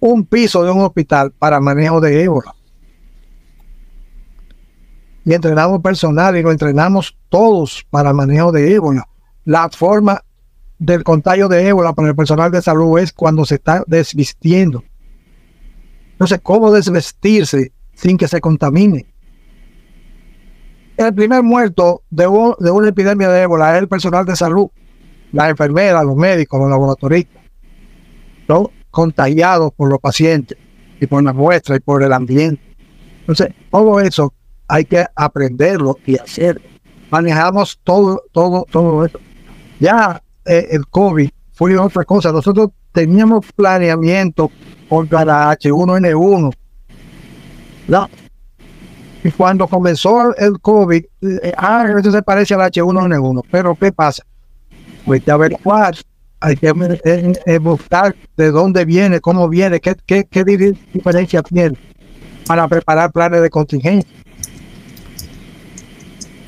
[0.00, 2.55] un piso de un hospital para manejo de ébola.
[5.24, 9.07] Y entrenamos personal y lo entrenamos todos para manejo de ébola.
[9.44, 10.22] La forma
[10.78, 14.83] del contagio de ébola para el personal de salud es cuando se está desvistiendo.
[16.12, 19.07] Entonces, ¿cómo desvestirse sin que se contamine?
[20.96, 22.24] El primer muerto de,
[22.59, 24.68] de una epidemia de ébola es el personal de salud,
[25.32, 27.42] las enfermeras, los médicos, los laboratoristas.
[28.48, 28.70] ¿no?
[28.92, 30.56] contagiados por los pacientes
[31.00, 32.62] y por la muestra y por el ambiente.
[33.20, 34.32] Entonces, todo eso
[34.68, 36.62] hay que aprenderlo y hacerlo.
[37.10, 39.18] Manejamos todo, todo, todo eso.
[39.80, 42.30] Ya eh, el COVID fue otra cosa.
[42.32, 44.50] Nosotros teníamos planeamiento
[44.88, 46.52] contra la H1N1.
[47.88, 48.10] ¿no?
[49.24, 53.42] Y cuando comenzó el COVID, eh, ah, eso se parece a la H1N1.
[53.50, 54.22] Pero ¿qué pasa?
[55.04, 55.94] Pues a averiguar
[56.42, 56.68] hay que
[57.04, 60.44] eh, eh, buscar de dónde viene, cómo viene, qué, qué, qué
[60.92, 61.76] diferencia tiene
[62.46, 64.10] para preparar planes de contingencia.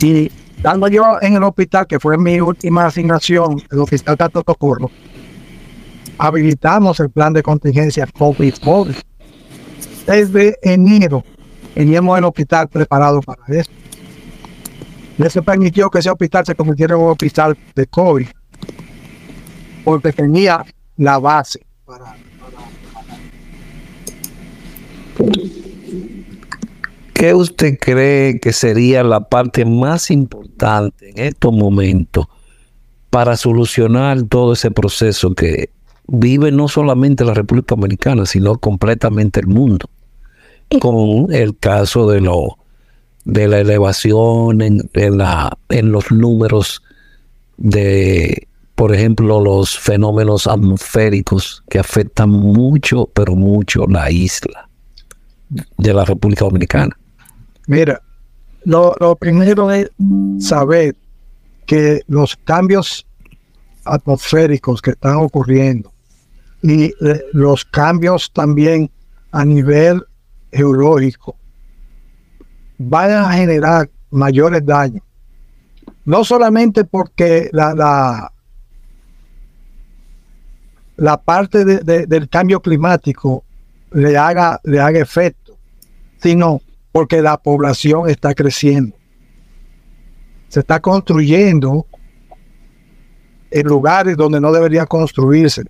[0.00, 4.90] Y dando yo en el hospital, que fue mi última asignación, el hospital Tato Socorro,
[6.18, 8.96] habilitamos el plan de contingencia COVID-19.
[10.06, 11.24] Desde enero
[11.72, 13.70] teníamos el hospital preparado para eso.
[15.18, 18.26] Eso permitió que ese hospital se convirtiera en un hospital de COVID
[19.84, 20.64] porque tenía
[20.96, 22.16] la base para,
[27.12, 32.26] ¿Qué usted cree que sería la parte más importante en estos momentos
[33.08, 35.70] para solucionar todo ese proceso que
[36.06, 39.88] vive no solamente la República Dominicana, sino completamente el mundo?
[40.80, 42.58] Con el caso de lo
[43.24, 44.82] de la elevación en,
[45.16, 46.82] la, en los números
[47.56, 54.68] de por ejemplo, los fenómenos atmosféricos que afectan mucho, pero mucho la isla
[55.78, 56.96] de la República Dominicana.
[57.66, 58.00] Mira,
[58.64, 59.90] lo, primero es
[60.38, 60.96] saber
[61.66, 63.06] que los cambios
[63.84, 65.92] atmosféricos que están ocurriendo
[66.62, 68.90] y eh, los cambios también
[69.30, 70.02] a nivel
[70.50, 71.36] geológico
[72.78, 75.02] van a generar mayores daños.
[76.04, 78.33] No solamente porque la, la
[81.22, 83.44] parte del cambio climático
[83.90, 85.56] le haga, le haga efecto,
[86.20, 86.60] sino
[86.92, 88.96] porque la población está creciendo.
[90.48, 91.86] Se está construyendo
[93.50, 95.62] en lugares donde no debería construirse.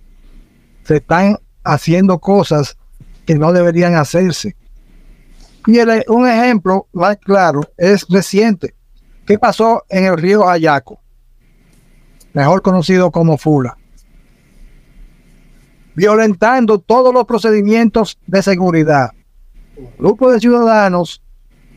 [0.83, 2.77] Se están haciendo cosas
[3.25, 4.55] que no deberían hacerse.
[5.65, 8.75] Y un ejemplo más claro es reciente.
[9.25, 10.99] ¿Qué pasó en el río Ayaco?
[12.33, 13.75] Mejor conocido como Fula
[15.95, 19.11] violentando todos los procedimientos de seguridad.
[19.77, 21.21] Un grupo de ciudadanos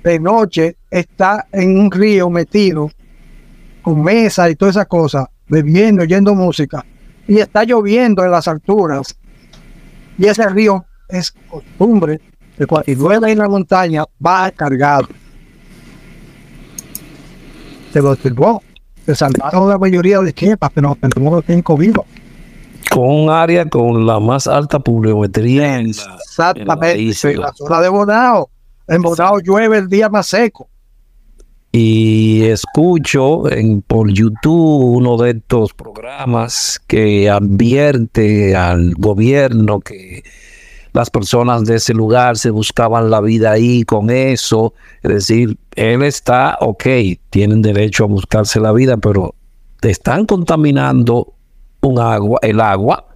[0.02, 2.90] de noche está en un río metido
[3.82, 6.84] con mesa y todas esas cosas, bebiendo, oyendo música,
[7.26, 9.16] y está lloviendo en las alturas.
[10.18, 12.20] Y ese río es costumbre
[12.56, 15.08] de cuando llueve en la montaña, va cargado.
[17.92, 18.62] Se lo observó.
[19.06, 22.04] Se salvaron la mayoría de quepas, pero no tiempo vivo
[22.90, 27.88] con un área con la más alta pluviometría en la, Exactamente, en la, zona de
[27.88, 28.50] Bonao.
[28.86, 30.68] En Bonao llueve el día más seco.
[31.70, 40.22] Y escucho en, por YouTube uno de estos programas que advierte al gobierno que
[40.92, 44.74] las personas de ese lugar se buscaban la vida ahí con eso.
[45.02, 46.84] Es decir, él está, ok,
[47.30, 49.34] tienen derecho a buscarse la vida, pero
[49.80, 51.34] te están contaminando
[51.82, 53.06] un agua, el agua,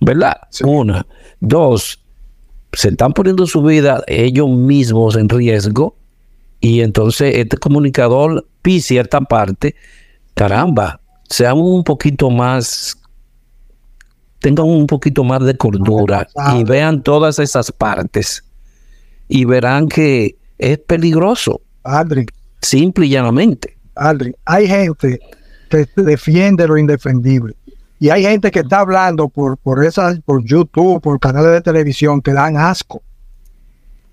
[0.00, 0.36] ¿verdad?
[0.64, 1.06] Una.
[1.40, 2.02] Dos,
[2.72, 5.96] se están poniendo su vida ellos mismos en riesgo
[6.60, 9.74] y entonces este comunicador pi cierta parte,
[10.34, 12.96] caramba, seamos un poquito más,
[14.40, 18.44] tengan un poquito más de cordura y vean todas esas partes
[19.28, 21.60] y verán que es peligroso.
[21.84, 22.26] Adri.
[22.60, 23.76] Simple y llanamente.
[23.94, 25.20] Adri, hay gente
[25.68, 27.54] que defiende lo indefendible.
[28.00, 32.20] Y hay gente que está hablando por, por esas, por YouTube, por canales de televisión
[32.20, 33.02] que dan asco.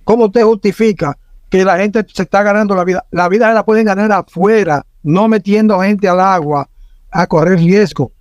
[0.03, 1.17] ¿Cómo usted justifica
[1.49, 3.05] que la gente se está ganando la vida?
[3.11, 6.69] La vida la pueden ganar afuera, no metiendo gente al agua
[7.11, 8.11] a correr riesgo.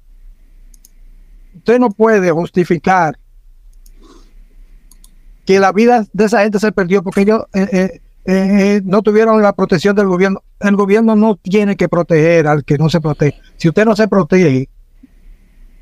[1.56, 3.18] Usted no puede justificar
[5.46, 9.42] que la vida de esa gente se perdió porque ellos eh, eh, eh, no tuvieron
[9.42, 10.42] la protección del gobierno.
[10.60, 13.38] El gobierno no tiene que proteger al que no se protege.
[13.56, 14.68] Si usted no se protege,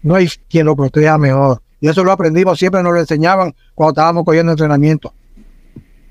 [0.03, 1.63] no hay quien lo proteja mejor.
[1.81, 5.13] Y eso lo aprendimos, siempre nos lo enseñaban cuando estábamos cogiendo entrenamiento.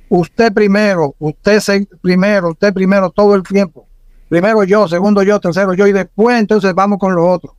[0.10, 3.88] Usted primero, usted primero, usted primero todo el tiempo.
[4.28, 7.54] Primero yo, segundo yo, tercero yo y después entonces vamos con los otros.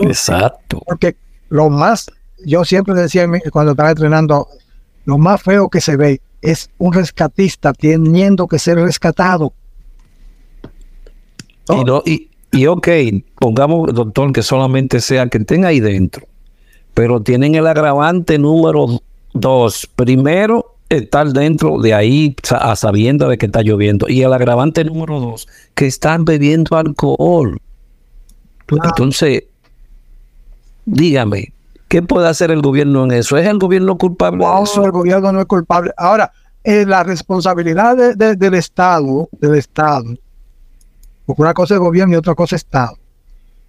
[0.00, 0.80] Exacto.
[0.86, 1.16] Porque
[1.48, 2.10] lo más,
[2.44, 4.48] yo siempre decía cuando estaba entrenando,
[5.04, 9.52] lo más feo que se ve es un rescatista teniendo que ser rescatado.
[11.68, 12.88] Y, no, y, y ok,
[13.38, 16.26] pongamos, doctor, que solamente sea que estén ahí dentro,
[16.94, 19.00] pero tienen el agravante número
[19.32, 19.88] dos.
[19.94, 24.06] Primero, estar dentro de ahí a sabiendo de que está lloviendo.
[24.08, 27.58] Y el agravante número dos, que están bebiendo alcohol.
[28.68, 29.44] Entonces,
[30.84, 31.52] dígame,
[31.90, 33.36] ¿qué puede hacer el gobierno en eso?
[33.36, 34.38] ¿Es el gobierno culpable?
[34.38, 35.92] No, el gobierno no es culpable.
[35.96, 40.14] Ahora, eh, la responsabilidad del Estado, del Estado,
[41.26, 42.96] porque una cosa es gobierno y otra cosa es Estado.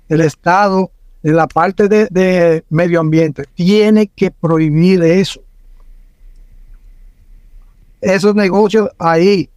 [0.07, 0.91] El Estado,
[1.23, 5.41] en la parte de, medio ambiente, tiene que prohibir eso.
[8.01, 9.49] Esos negocios ahí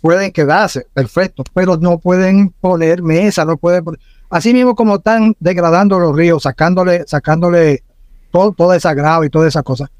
[0.00, 3.84] pueden quedarse, perfecto, pero no pueden poner mesa, no pueden
[4.32, 7.84] así mismo como están degradando los ríos, sacándole, sacándole
[8.30, 9.90] todo, toda esa y toda esa cosa.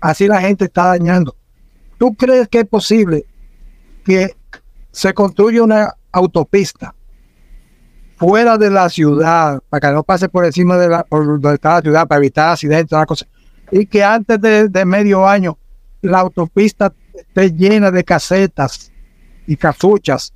[0.00, 1.34] Así la gente está dañando.
[1.98, 3.26] ¿Tú crees que es posible
[4.04, 4.36] que
[4.92, 6.94] se construya una autopista
[8.16, 11.82] fuera de la ciudad, para que no pase por encima de la, por está la
[11.82, 13.26] ciudad, para evitar accidentes, una cosa,
[13.72, 15.58] y que antes de, medio año
[16.02, 18.92] la autopista esté llena de casetas
[19.48, 20.32] y casuchas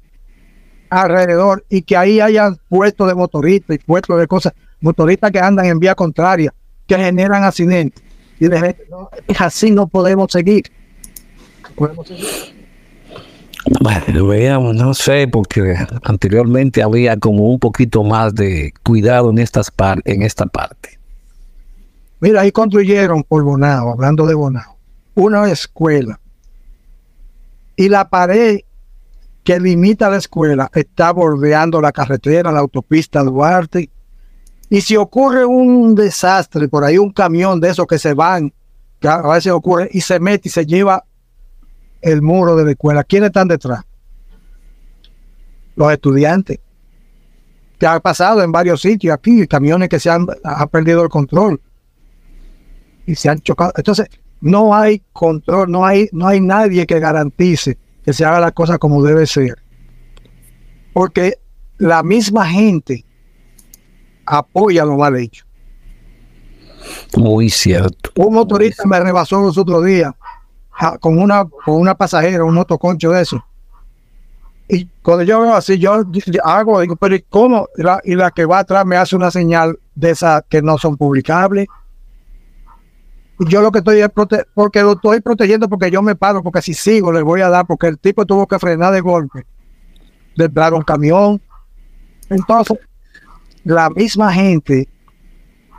[0.90, 5.66] alrededor y que ahí haya puestos de motoristas y puestos de cosas, motoristas que andan
[5.66, 6.52] en vía contraria,
[6.86, 8.02] que generan accidentes.
[8.38, 10.70] Y de gente, no, así no podemos seguir.
[11.74, 12.56] podemos seguir.
[13.80, 19.70] Bueno, veamos, no sé, porque anteriormente había como un poquito más de cuidado en, estas
[19.72, 20.98] par en esta parte.
[22.20, 24.76] Mira, ahí construyeron por Bonao, hablando de Bonao,
[25.14, 26.20] una escuela.
[27.74, 28.60] Y la pared
[29.46, 33.88] que limita la escuela está bordeando la carretera, la autopista Duarte.
[34.68, 38.52] Y si ocurre un desastre, por ahí un camión de esos que se van,
[38.98, 41.04] que a veces ocurre, y se mete y se lleva
[42.02, 43.04] el muro de la escuela.
[43.04, 43.84] ¿Quiénes están detrás?
[45.76, 46.58] Los estudiantes.
[47.78, 50.26] Que ha pasado en varios sitios aquí, camiones que se han,
[50.72, 51.60] perdido el control
[53.06, 53.72] y se han chocado.
[53.76, 54.08] Entonces,
[54.40, 58.78] no hay control, no hay, no hay nadie que garantice que se haga la cosa
[58.78, 59.60] como debe ser.
[60.92, 61.40] Porque
[61.76, 63.04] la misma gente
[64.24, 65.44] apoya lo mal hecho.
[67.16, 68.10] Muy cierto.
[68.14, 70.12] Un motorista me rebasó los otros días
[71.00, 73.44] con una, con una pasajera, un motoconcho de eso.
[74.68, 76.04] Y cuando yo veo así, yo,
[76.44, 77.68] hago, digo, pero ¿cómo?
[78.04, 81.66] y la que va atrás me hace una señal de esas que no son publicables.
[83.38, 84.08] Yo lo que estoy es
[84.54, 87.66] porque lo estoy protegiendo porque yo me paro, porque si sigo le voy a dar,
[87.66, 89.46] porque el tipo tuvo que frenar de golpe,
[90.36, 91.40] de un camión.
[92.30, 92.78] Entonces,
[93.64, 94.88] la misma gente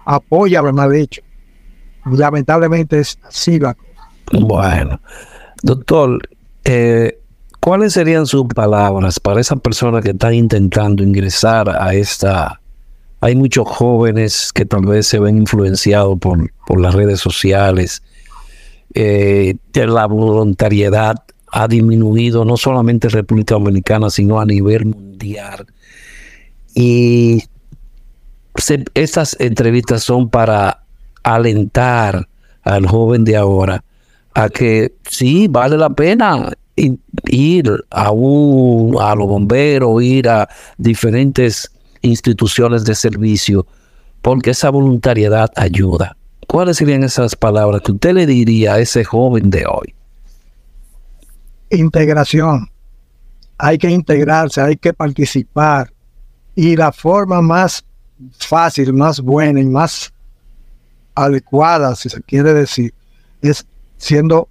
[0.05, 1.21] apoya lo mal hecho.
[2.05, 3.75] Lamentablemente es así la
[4.31, 4.99] bueno,
[5.63, 6.19] doctor,
[6.65, 7.19] eh,
[7.59, 12.59] ¿cuáles serían sus palabras para esas personas que están intentando ingresar a esta...
[13.19, 18.03] Hay muchos jóvenes que tal vez se ven influenciados por, las redes sociales.
[18.93, 21.15] Eh, la voluntariedad
[21.51, 25.65] ha disminuido no solamente en República Dominicana, sino a nivel mundial.
[26.75, 27.43] Y
[28.93, 30.83] estas entrevistas son para
[31.23, 32.27] alentar
[32.63, 33.83] al joven de ahora
[34.33, 36.53] a que sí vale la pena
[37.25, 40.47] ir a un a los bomberos, ir a
[40.77, 41.71] diferentes
[42.07, 43.67] instituciones de servicio,
[44.21, 46.17] porque esa voluntariedad ayuda.
[46.47, 49.93] ¿cuáles serían esas palabras que usted le diría a ese joven de hoy?
[51.69, 52.71] Integración.
[53.57, 55.91] Hay que integrarse, hay que participar.
[56.55, 57.85] Y la forma más
[58.39, 60.11] fácil, más buena y más
[61.13, 62.93] adecuada, si se quiere decir,
[63.41, 63.65] es
[63.97, 64.47] siendo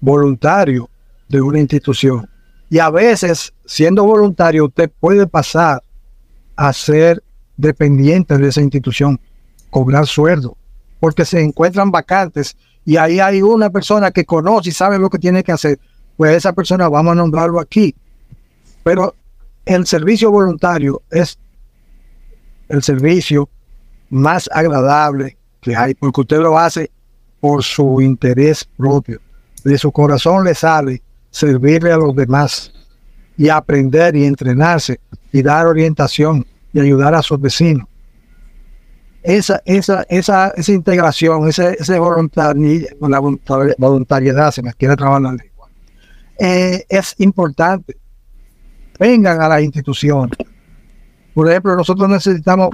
[0.00, 0.88] voluntario
[1.28, 2.28] de una institución.
[2.70, 5.82] Y a veces, siendo voluntario, usted puede pasar
[6.58, 7.22] a ser
[7.56, 9.20] dependiente de esa institución,
[9.70, 10.56] cobrar sueldo,
[10.98, 15.20] porque se encuentran vacantes y ahí hay una persona que conoce y sabe lo que
[15.20, 15.78] tiene que hacer.
[16.16, 17.94] Pues esa persona vamos a nombrarlo aquí.
[18.82, 19.14] Pero
[19.66, 21.38] el servicio voluntario es
[22.68, 23.48] el servicio
[24.10, 26.90] más agradable que hay, porque usted lo hace
[27.38, 29.20] por su interés propio.
[29.62, 32.72] De su corazón le sale servirle a los demás
[33.36, 34.98] y aprender y entrenarse
[35.32, 37.86] y dar orientación y ayudar a sus vecinos.
[39.22, 43.18] Esa, esa, esa, esa integración, esa, esa voluntariedad, la
[43.78, 45.68] voluntariedad, se me quiere trabajar la lengua,
[46.38, 47.96] eh, es importante.
[48.98, 50.38] Vengan a las instituciones.
[51.34, 52.70] Por ejemplo, nosotros necesitamos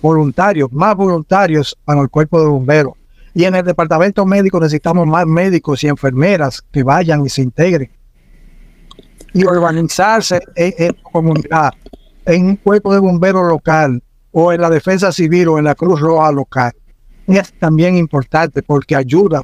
[0.00, 2.94] voluntarios, más voluntarios para el cuerpo de bomberos.
[3.32, 7.90] Y en el departamento médico necesitamos más médicos y enfermeras que vayan y se integren.
[9.34, 11.72] Y organizarse en, en comunidad,
[12.24, 14.00] en un cuerpo de bomberos local,
[14.36, 16.72] o en la defensa civil o en la Cruz Roja local.
[17.26, 19.42] Es también importante porque ayuda,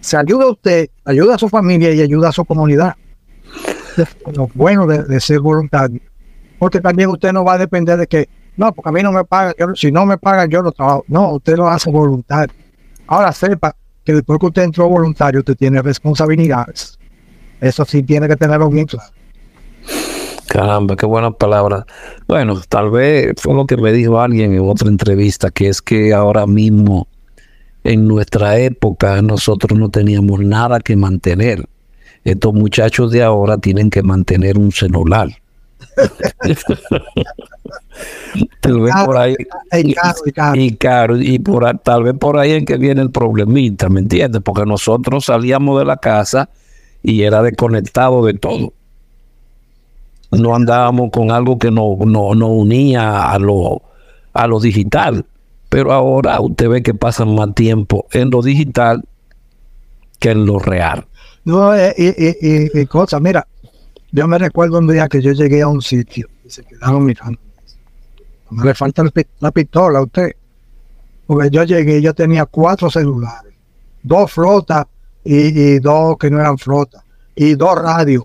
[0.00, 2.96] se ayuda a usted, ayuda a su familia y ayuda a su comunidad.
[4.34, 6.00] lo bueno de, ser voluntario.
[6.58, 9.24] Porque también usted no va a depender de que, no, porque a mí no me
[9.24, 11.04] pagan, si no me pagan yo no trabajo.
[11.06, 12.54] No, usted lo hace voluntario.
[13.06, 16.98] Ahora sepa que después que usted entró voluntario, usted tiene responsabilidades.
[17.60, 19.10] Eso sí tiene que tenerlo bien claro.
[20.48, 21.84] Caramba, qué buenas palabras.
[22.26, 26.12] Bueno, tal vez fue lo que me dijo alguien en otra entrevista, que es que
[26.12, 27.06] ahora mismo,
[27.84, 31.68] en nuestra época, nosotros no teníamos nada que mantener.
[32.24, 35.28] Estos muchachos de ahora tienen que mantener un celular.
[38.60, 39.34] tal vez por ahí
[40.54, 44.42] y, caro, y por tal vez por ahí en que viene el problemita, ¿me entiendes?
[44.44, 46.50] Porque nosotros salíamos de la casa
[47.02, 48.72] y era desconectado de todo
[50.30, 53.82] no andábamos con algo que nos no, unía a lo,
[54.32, 55.26] a lo digital.
[55.68, 59.04] Pero ahora usted ve que pasan más tiempo en lo digital
[60.18, 61.06] que en lo real.
[61.44, 63.46] No, eh, y, y, cosa, mira,
[64.12, 67.38] yo me recuerdo un día que yo llegué a un sitio y se quedaron mirando.
[68.50, 69.04] Me le falta
[69.38, 70.32] la pistola a usted.
[71.26, 73.54] Porque yo llegué, yo tenía cuatro celulares,
[74.02, 74.86] dos flotas
[75.24, 77.02] y, y dos que no eran flotas,
[77.34, 78.24] y dos radios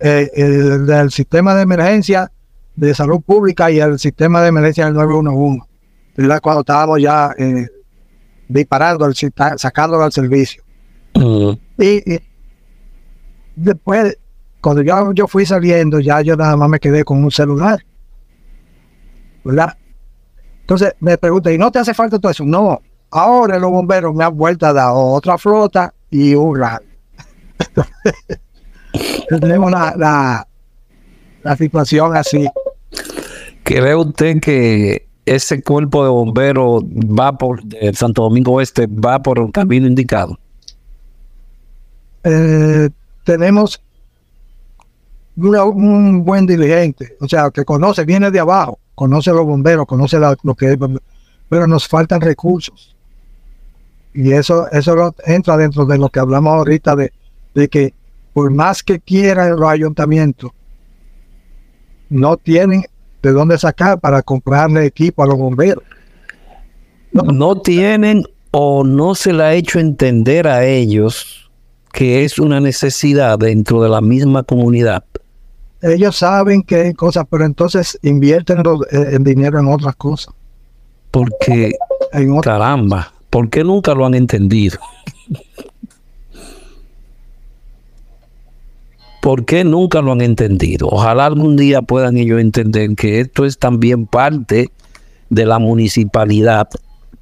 [0.00, 2.30] eh, el, del sistema de emergencia
[2.76, 5.66] de salud pública y el sistema de emergencia del 911,
[6.16, 6.40] ¿verdad?
[6.40, 7.66] cuando estábamos ya eh,
[8.46, 9.10] disparando,
[9.56, 10.62] sacándolo al servicio.
[11.78, 12.20] y,
[13.56, 14.16] después,
[14.60, 17.84] cuando yo, yo fui saliendo, ya yo nada más me quedé con un celular.
[19.42, 19.76] ¿Verdad?
[20.60, 22.44] Entonces me pregunta, ¿y no te hace falta todo eso?
[22.44, 22.80] No,
[23.10, 26.86] ahora los bomberos me han vuelto a dar otra flota y un radio.
[29.40, 30.46] tenemos la,
[31.42, 32.48] la, situación así.
[33.62, 39.38] ¿Cree usted que ese cuerpo de bomberos va por el Santo Domingo Oeste, va por
[39.38, 40.38] el camino indicado?
[42.24, 42.88] Eh,
[43.24, 43.82] tenemos
[45.36, 50.18] un buen dirigente, o sea, que conoce, viene de abajo, conoce a los bomberos, conoce
[50.18, 50.78] lo que es,
[51.48, 52.96] pero nos faltan recursos.
[54.14, 57.12] Y eso, eso entra dentro de lo que hablamos ahorita de,
[57.54, 57.94] de que
[58.32, 60.50] por más que quieran los ayuntamientos,
[62.08, 62.84] no tienen
[63.22, 65.82] de dónde sacar para comprarle equipo a los bomberos.
[67.12, 67.60] No.
[67.60, 71.50] tienen o no se le ha hecho entender a ellos
[71.92, 75.04] que es una necesidad dentro de la misma comunidad.
[75.80, 80.34] Ellos saben que hay cosas, pero entonces invierten eh, el dinero en otras cosas.
[81.10, 81.72] Porque,
[82.42, 84.78] caramba, ¿por qué nunca lo han entendido?
[89.20, 90.88] ¿Por qué nunca lo han entendido?
[90.88, 94.70] Ojalá algún día puedan ellos entender que esto es también parte
[95.28, 96.68] de la municipalidad,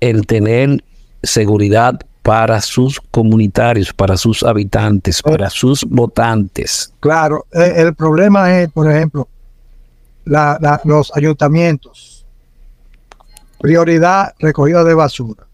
[0.01, 0.85] el tener
[1.23, 6.93] seguridad para sus comunitarios, para sus habitantes, para sus votantes.
[7.01, 9.29] Claro, eh, el problema es, por ejemplo,
[10.25, 12.27] los ayuntamientos.
[13.61, 15.46] Prioridad recogida de basura.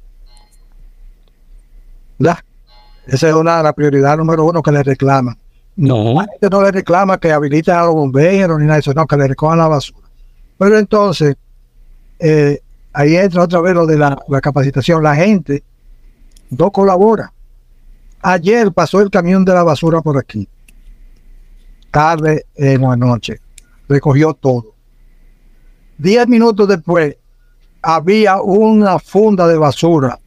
[3.06, 5.36] Esa es una la prioridad número uno que le reclaman.
[5.76, 6.14] No.
[6.14, 9.06] La gente no le reclama que habiliten a los bomberos ni nada de eso, no,
[9.06, 10.08] que le recojan la basura.
[10.58, 11.34] Pero entonces,
[12.18, 12.60] eh,
[12.92, 15.02] ahí entra otra vez lo de la, la capacitación.
[15.02, 15.62] La gente
[16.50, 17.32] no colabora.
[18.20, 20.48] Ayer pasó el camión de la basura por aquí,
[21.90, 23.40] tarde en la noche,
[23.88, 24.74] recogió todo.
[25.98, 27.16] Diez minutos después,
[27.82, 30.20] había una funda de basura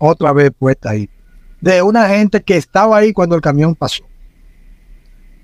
[0.00, 1.08] otra vez puesta ahí,
[1.60, 4.02] de una gente que estaba ahí cuando el camión pasó.
[4.02, 4.08] O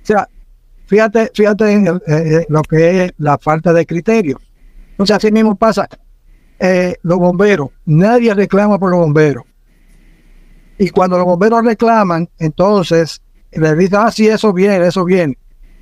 [0.02, 0.28] sea,
[0.86, 4.40] fíjate, fíjate en eh, eh, lo que es la falta de criterio.
[4.90, 5.88] Entonces, así mismo pasa.
[6.58, 9.44] eh, los bomberos, nadie reclama por los bomberos.
[10.78, 13.20] Y cuando los bomberos reclaman, entonces
[13.52, 15.36] le dicen, ah, sí, eso viene, eso viene,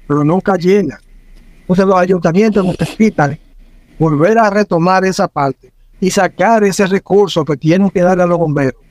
[0.07, 1.01] pero nunca llega.
[1.61, 3.39] Entonces los ayuntamientos necesitan
[3.99, 8.38] volver a retomar esa parte y sacar ese recurso que tienen que darle a los
[8.38, 8.84] bomberos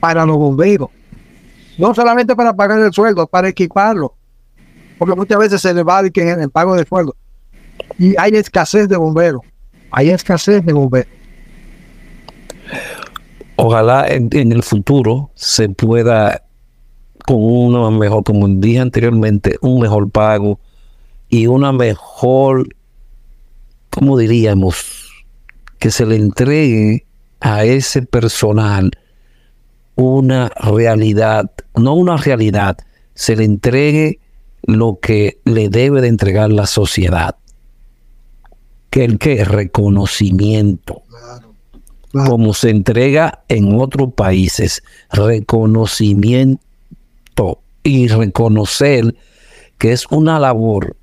[0.00, 0.88] para los bomberos.
[1.78, 4.14] No solamente para pagar el sueldo, para equiparlo.
[4.98, 7.14] Porque muchas veces se le va en el pago de sueldo.
[7.98, 9.42] Y hay escasez de bomberos.
[9.90, 11.12] Hay escasez de bomberos.
[13.56, 16.42] Ojalá en, en el futuro se pueda,
[17.26, 20.58] con una mejor, como dije anteriormente, un mejor pago
[21.28, 22.74] y una mejor,
[23.90, 25.09] ¿cómo diríamos?
[25.80, 27.04] Que se le entregue
[27.40, 28.92] a ese personal
[29.96, 32.78] una realidad, no una realidad,
[33.14, 34.20] se le entregue
[34.62, 37.34] lo que le debe de entregar la sociedad.
[38.90, 41.02] Que el que reconocimiento
[42.10, 42.30] Claro.
[42.30, 46.58] como se entrega en otros países, reconocimiento
[47.84, 49.14] y reconocer
[49.78, 50.96] que es una labor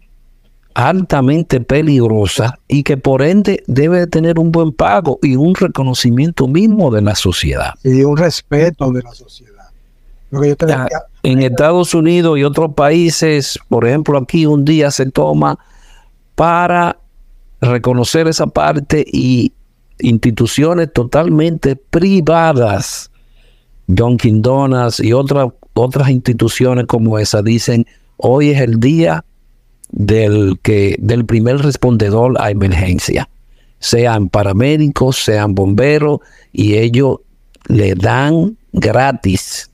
[0.77, 6.47] altamente peligrosa y que por ende debe de tener un buen pago y un reconocimiento
[6.47, 7.73] mismo de la sociedad.
[7.83, 9.71] Y un respeto de la sociedad.
[10.29, 14.65] Lo que yo te decía, En Estados Unidos y otros países, por ejemplo, aquí un
[14.65, 15.57] día se toma
[16.35, 16.99] para
[17.59, 19.53] reconocer esa parte y
[19.97, 23.09] instituciones totalmente privadas,
[23.87, 29.25] Dunkin' Donuts y otras otras instituciones como esa dicen, hoy es el día
[29.89, 33.29] del que del primer respondedor a emergencia,
[33.79, 36.19] sean paramédicos, sean bomberos
[36.51, 37.17] y ellos
[37.67, 39.69] le dan gratis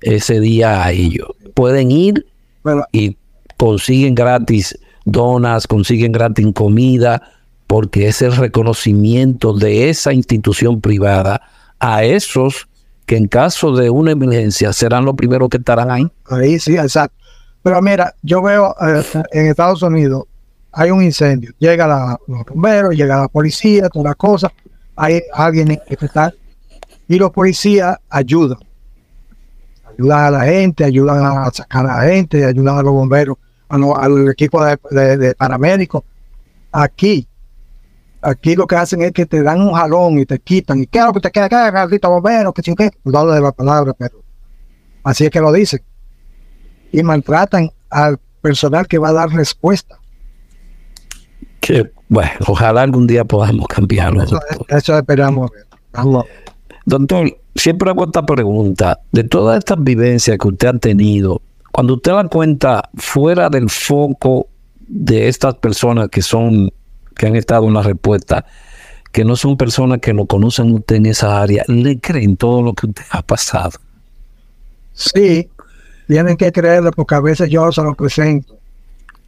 [0.00, 1.28] ese día a ellos.
[1.54, 2.26] Pueden ir
[2.62, 3.16] bueno, y
[3.56, 7.22] consiguen gratis donas, consiguen gratis comida,
[7.66, 11.42] porque es el reconocimiento de esa institución privada
[11.78, 12.68] a esos
[13.06, 16.06] que en caso de una emergencia serán los primeros que estarán ahí.
[16.26, 17.16] ahí sí, exacto.
[17.64, 19.02] Pero mira, yo veo eh,
[19.32, 20.24] en Estados Unidos
[20.70, 24.52] hay un incendio, llega los bomberos, llega la policía, todas las cosas,
[24.94, 26.32] hay alguien que está
[27.08, 28.58] y los policías ayudan.
[29.96, 33.36] Ayudan a la gente, ayudan a sacar a la gente, ayudan a los bomberos,
[33.68, 36.02] a lo- al equipo de, de- paramédicos.
[36.72, 37.26] Aquí,
[38.20, 40.80] aquí lo que hacen es que te dan un jalón y te quitan.
[40.82, 42.52] ¿Y qué es que te queda acá, maldito bombero?
[42.52, 42.62] Qué.
[43.02, 44.20] Cuidado de la palabra, pero
[45.04, 45.80] así es que lo dicen.
[46.94, 49.98] Y maltratan al personal que va a dar respuesta.
[51.60, 54.22] Que, bueno, ojalá algún día podamos cambiarlo.
[54.22, 55.50] Eso, eso esperamos.
[55.92, 56.24] Vamos.
[56.86, 59.00] Doctor, siempre hago esta pregunta.
[59.10, 61.42] De todas estas vivencias que usted ha tenido,
[61.72, 64.46] cuando usted da cuenta fuera del foco
[64.86, 66.70] de estas personas que son,
[67.16, 68.46] que han estado en la respuesta,
[69.10, 72.74] que no son personas que lo conocen usted en esa área, ¿le creen todo lo
[72.74, 73.80] que usted ha pasado?
[74.92, 75.48] Sí,
[76.06, 78.56] tienen que creerlo porque a veces yo se lo presento.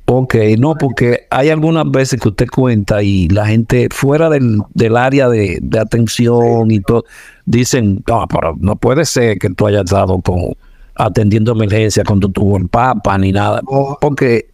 [0.09, 4.97] Ok, no, porque hay algunas veces que usted cuenta y la gente fuera del, del
[4.97, 7.05] área de, de atención y todo,
[7.45, 10.53] dicen, no, pero no puede ser que tú hayas estado con,
[10.97, 13.63] atendiendo emergencia cuando tuvo el papa ni nada.
[14.01, 14.51] Porque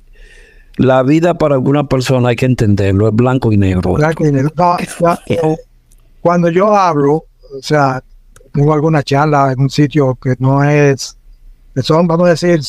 [0.76, 3.94] la vida para alguna persona hay que entenderlo, es blanco y negro.
[3.94, 4.50] blanco y negro.
[4.56, 4.76] No,
[5.26, 5.56] eh,
[6.20, 7.24] cuando yo hablo,
[7.56, 8.02] o sea,
[8.52, 11.16] tengo alguna charla en un sitio que no es,
[11.74, 12.60] que son, vamos a decir,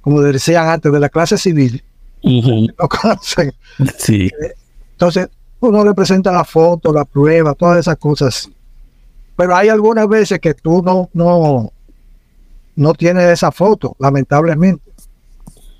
[0.00, 1.82] como decían antes, de la clase civil,
[2.22, 3.52] no conocen.
[3.98, 4.30] Sí.
[4.92, 5.28] Entonces,
[5.60, 8.50] uno le presenta la foto, la prueba, todas esas cosas.
[9.36, 11.72] Pero hay algunas veces que tú no, no,
[12.76, 14.82] no tienes esa foto, lamentablemente.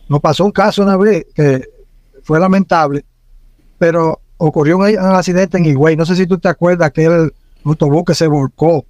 [0.08, 1.64] Nos pasó un caso una vez que
[2.22, 3.04] fue lamentable,
[3.78, 5.96] pero ocurrió un, un accidente en Higüey.
[5.96, 7.32] No sé si tú te acuerdas que el
[7.64, 8.84] autobús que se volcó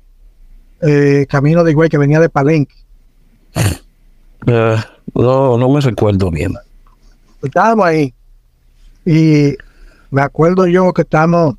[0.80, 2.74] eh, camino de Higüey que venía de Palenque.
[4.46, 4.76] Eh,
[5.14, 6.52] no, no me recuerdo bien.
[7.42, 8.14] estábamos ahí
[9.06, 9.56] y
[10.10, 11.56] me acuerdo yo que estábamos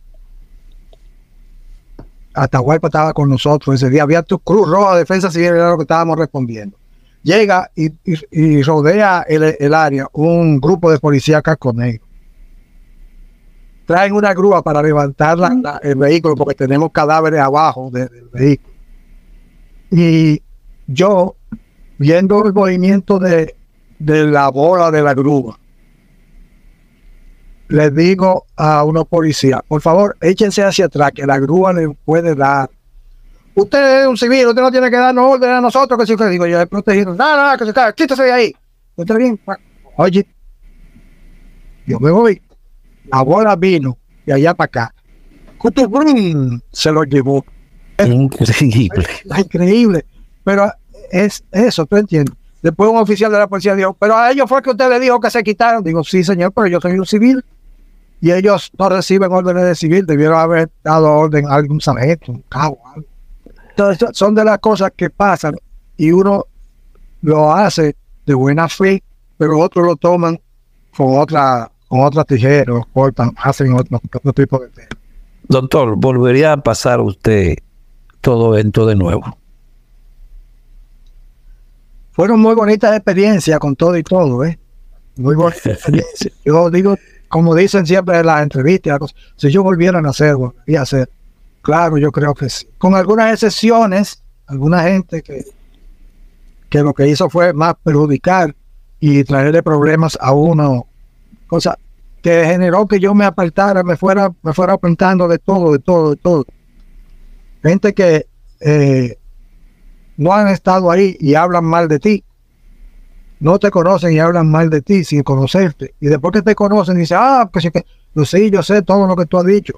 [2.33, 5.83] Atahualpa estaba con nosotros ese día había tu Cruz Roja Defensa Civil era lo que
[5.83, 6.77] estábamos respondiendo
[7.23, 12.05] llega y, rodea el, área un grupo de policía casco negro
[13.85, 15.37] traen una grúa para levantar
[15.81, 18.73] el vehículo porque tenemos cadáveres abajo del vehículo.
[19.91, 20.41] Y
[20.87, 21.35] yo,
[21.97, 23.55] viendo el movimiento de,
[23.99, 25.59] de la bola de la grúa,
[27.67, 32.35] les digo a unos policías, por favor, échense hacia atrás, que la grúa le puede
[32.35, 32.69] dar.
[33.55, 36.29] Usted es un civil, usted no tiene que darnos orden a nosotros, que si usted
[36.29, 38.55] digo, yo he protegido, nada, nada, que se está, quítese de ahí.
[38.97, 39.39] ¿Está bien?
[39.97, 40.27] Oye,
[41.85, 42.41] yo me voy,
[43.11, 44.95] la bola vino de allá para acá.
[46.71, 47.45] Se lo llevó.
[47.97, 49.07] Increíble.
[49.37, 50.05] increíble.
[50.43, 50.71] Pero
[51.23, 52.35] es eso, tú entiendes.
[52.61, 55.19] Después un oficial de la policía dijo, pero a ellos fue que usted le dijo
[55.19, 55.83] que se quitaron.
[55.83, 57.45] Digo, sí, señor, pero yo soy un civil.
[58.19, 62.43] Y ellos no reciben órdenes de civil, debieron haber dado orden a algún sargento, un
[62.49, 63.07] cabo, algo.
[63.69, 65.55] Entonces, son de las cosas que pasan
[65.95, 66.45] y uno
[67.21, 67.95] lo hace
[68.25, 69.03] de buena fe,
[69.37, 70.39] pero otros lo toman
[70.95, 73.99] con otra, con otra tijera, cortan, hacen otro,
[74.33, 74.69] tipo de.
[75.47, 77.57] Doctor, ¿volvería a pasar usted
[78.21, 79.37] todo esto de nuevo?
[82.15, 84.57] Fueron muy bonitas experiencias con todo y todo, ¿eh?
[85.17, 86.33] Muy bonitas experiencias.
[86.45, 86.95] Yo digo,
[87.27, 88.99] como dicen siempre en las entrevistas,
[89.35, 91.09] si yo volviera a hacer, volvería a hacer.
[91.61, 92.67] Claro, yo creo que sí.
[92.77, 95.43] Con algunas excepciones, alguna gente que,
[96.69, 98.55] que lo que hizo fue más perjudicar
[99.01, 100.87] y traerle problemas a uno,
[101.47, 101.77] cosa
[102.21, 106.11] que generó que yo me apartara, me fuera, me fuera apuntando de todo, de todo,
[106.11, 106.45] de todo.
[107.61, 108.25] Gente que
[108.61, 109.17] eh,
[110.17, 112.23] no han estado ahí y hablan mal de ti.
[113.39, 115.93] No te conocen y hablan mal de ti sin conocerte.
[115.99, 117.85] Y después que te conocen, dicen, ah, pues que,
[118.25, 119.73] sí, yo sé todo lo que tú has dicho.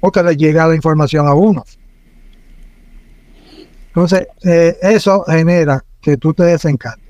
[0.00, 1.64] Porque le llega la información a uno.
[3.88, 7.08] Entonces, eh, eso genera que tú te desencantes.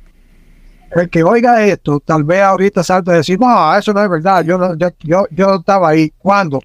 [0.90, 4.42] El que oiga esto, tal vez ahorita salte a decir, no, eso no es verdad.
[4.42, 4.58] Yo,
[5.04, 6.12] yo, yo, estaba ahí.
[6.16, 6.60] ¿Cuándo?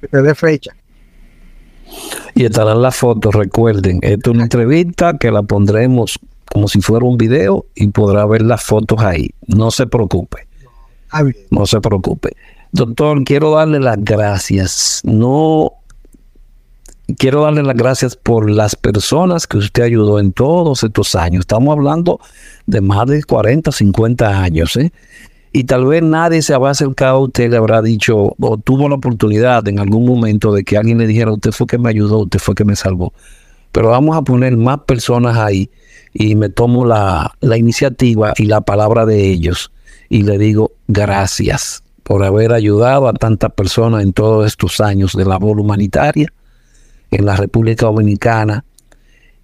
[0.00, 0.72] Que te dé fecha
[2.34, 3.34] y estarán las fotos.
[3.34, 6.18] Recuerden, esta es una entrevista que la pondremos
[6.52, 9.30] como si fuera un video y podrá ver las fotos ahí.
[9.46, 10.46] No se preocupe.
[11.50, 12.36] No se preocupe.
[12.72, 15.00] Doctor, quiero darle las gracias.
[15.04, 15.72] No
[17.18, 21.40] quiero darle las gracias por las personas que usted ayudó en todos estos años.
[21.40, 22.20] Estamos hablando
[22.66, 24.76] de más de 40, 50 años.
[24.76, 24.92] ¿eh?
[25.52, 28.94] Y tal vez nadie se habrá acercado a usted, le habrá dicho o tuvo la
[28.94, 32.38] oportunidad en algún momento de que alguien le dijera, usted fue que me ayudó, usted
[32.38, 33.12] fue que me salvó.
[33.70, 35.70] Pero vamos a poner más personas ahí
[36.14, 39.72] y me tomo la, la iniciativa y la palabra de ellos
[40.08, 45.24] y le digo gracias por haber ayudado a tantas personas en todos estos años de
[45.24, 46.32] labor humanitaria
[47.10, 48.64] en la República Dominicana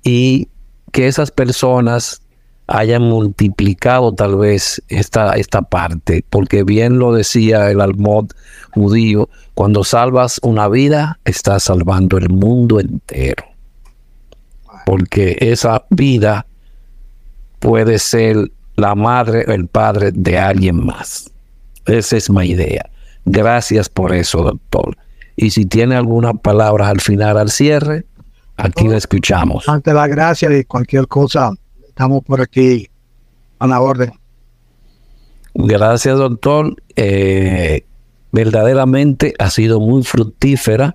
[0.03, 0.49] y
[0.91, 2.23] que esas personas
[2.69, 8.27] hayan multiplicado tal vez esta, esta parte, porque bien lo decía el almod
[8.73, 13.45] judío, cuando salvas una vida, estás salvando el mundo entero.
[14.85, 16.47] Porque esa vida
[17.59, 21.31] puede ser la madre o el padre de alguien más.
[21.87, 22.89] Esa es mi idea.
[23.25, 24.97] Gracias por eso, doctor.
[25.37, 28.05] Y si tiene alguna palabra al final, al cierre,
[28.57, 29.69] aquí la escuchamos.
[29.69, 31.53] Ante la gracia de cualquier cosa,
[31.99, 32.89] estamos por aquí
[33.59, 34.13] a la orden.
[35.53, 36.77] Gracias, doctor.
[36.95, 37.83] Eh,
[38.31, 40.95] verdaderamente ha sido muy fructífera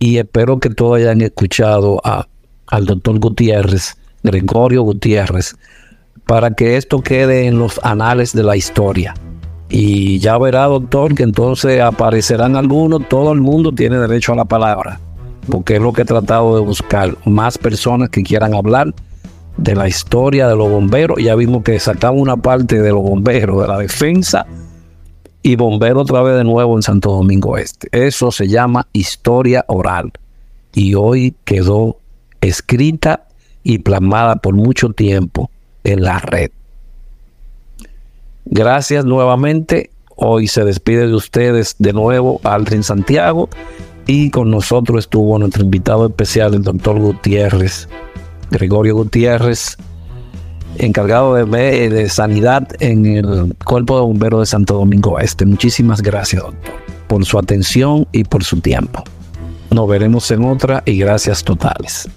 [0.00, 2.26] y espero que todos hayan escuchado a,
[2.66, 5.54] al doctor Gutiérrez, Gregorio Gutiérrez,
[6.26, 9.14] para que esto quede en los anales de la historia.
[9.68, 14.46] Y ya verá, doctor, que entonces aparecerán algunos, todo el mundo tiene derecho a la
[14.46, 14.98] palabra,
[15.48, 18.92] porque es lo que he tratado de buscar, más personas que quieran hablar
[19.58, 21.18] de la historia de los bomberos.
[21.22, 24.46] Ya vimos que sacamos una parte de los bomberos, de la defensa,
[25.42, 27.88] y bomberos otra vez de nuevo en Santo Domingo Este.
[27.92, 30.12] Eso se llama historia oral.
[30.74, 31.98] Y hoy quedó
[32.40, 33.26] escrita
[33.62, 35.50] y plasmada por mucho tiempo
[35.84, 36.50] en la red.
[38.44, 39.90] Gracias nuevamente.
[40.16, 43.48] Hoy se despide de ustedes de nuevo Aldrin Santiago
[44.06, 47.88] y con nosotros estuvo nuestro invitado especial, el doctor Gutiérrez
[48.50, 49.76] Gregorio Gutiérrez,
[50.76, 55.44] encargado de, de, sanidad en el Cuerpo de Bomberos de Santo Domingo Este.
[55.46, 56.74] Muchísimas gracias, doctor,
[57.06, 59.04] por su atención y por su tiempo.
[59.70, 62.08] Nos veremos en otra y gracias totales.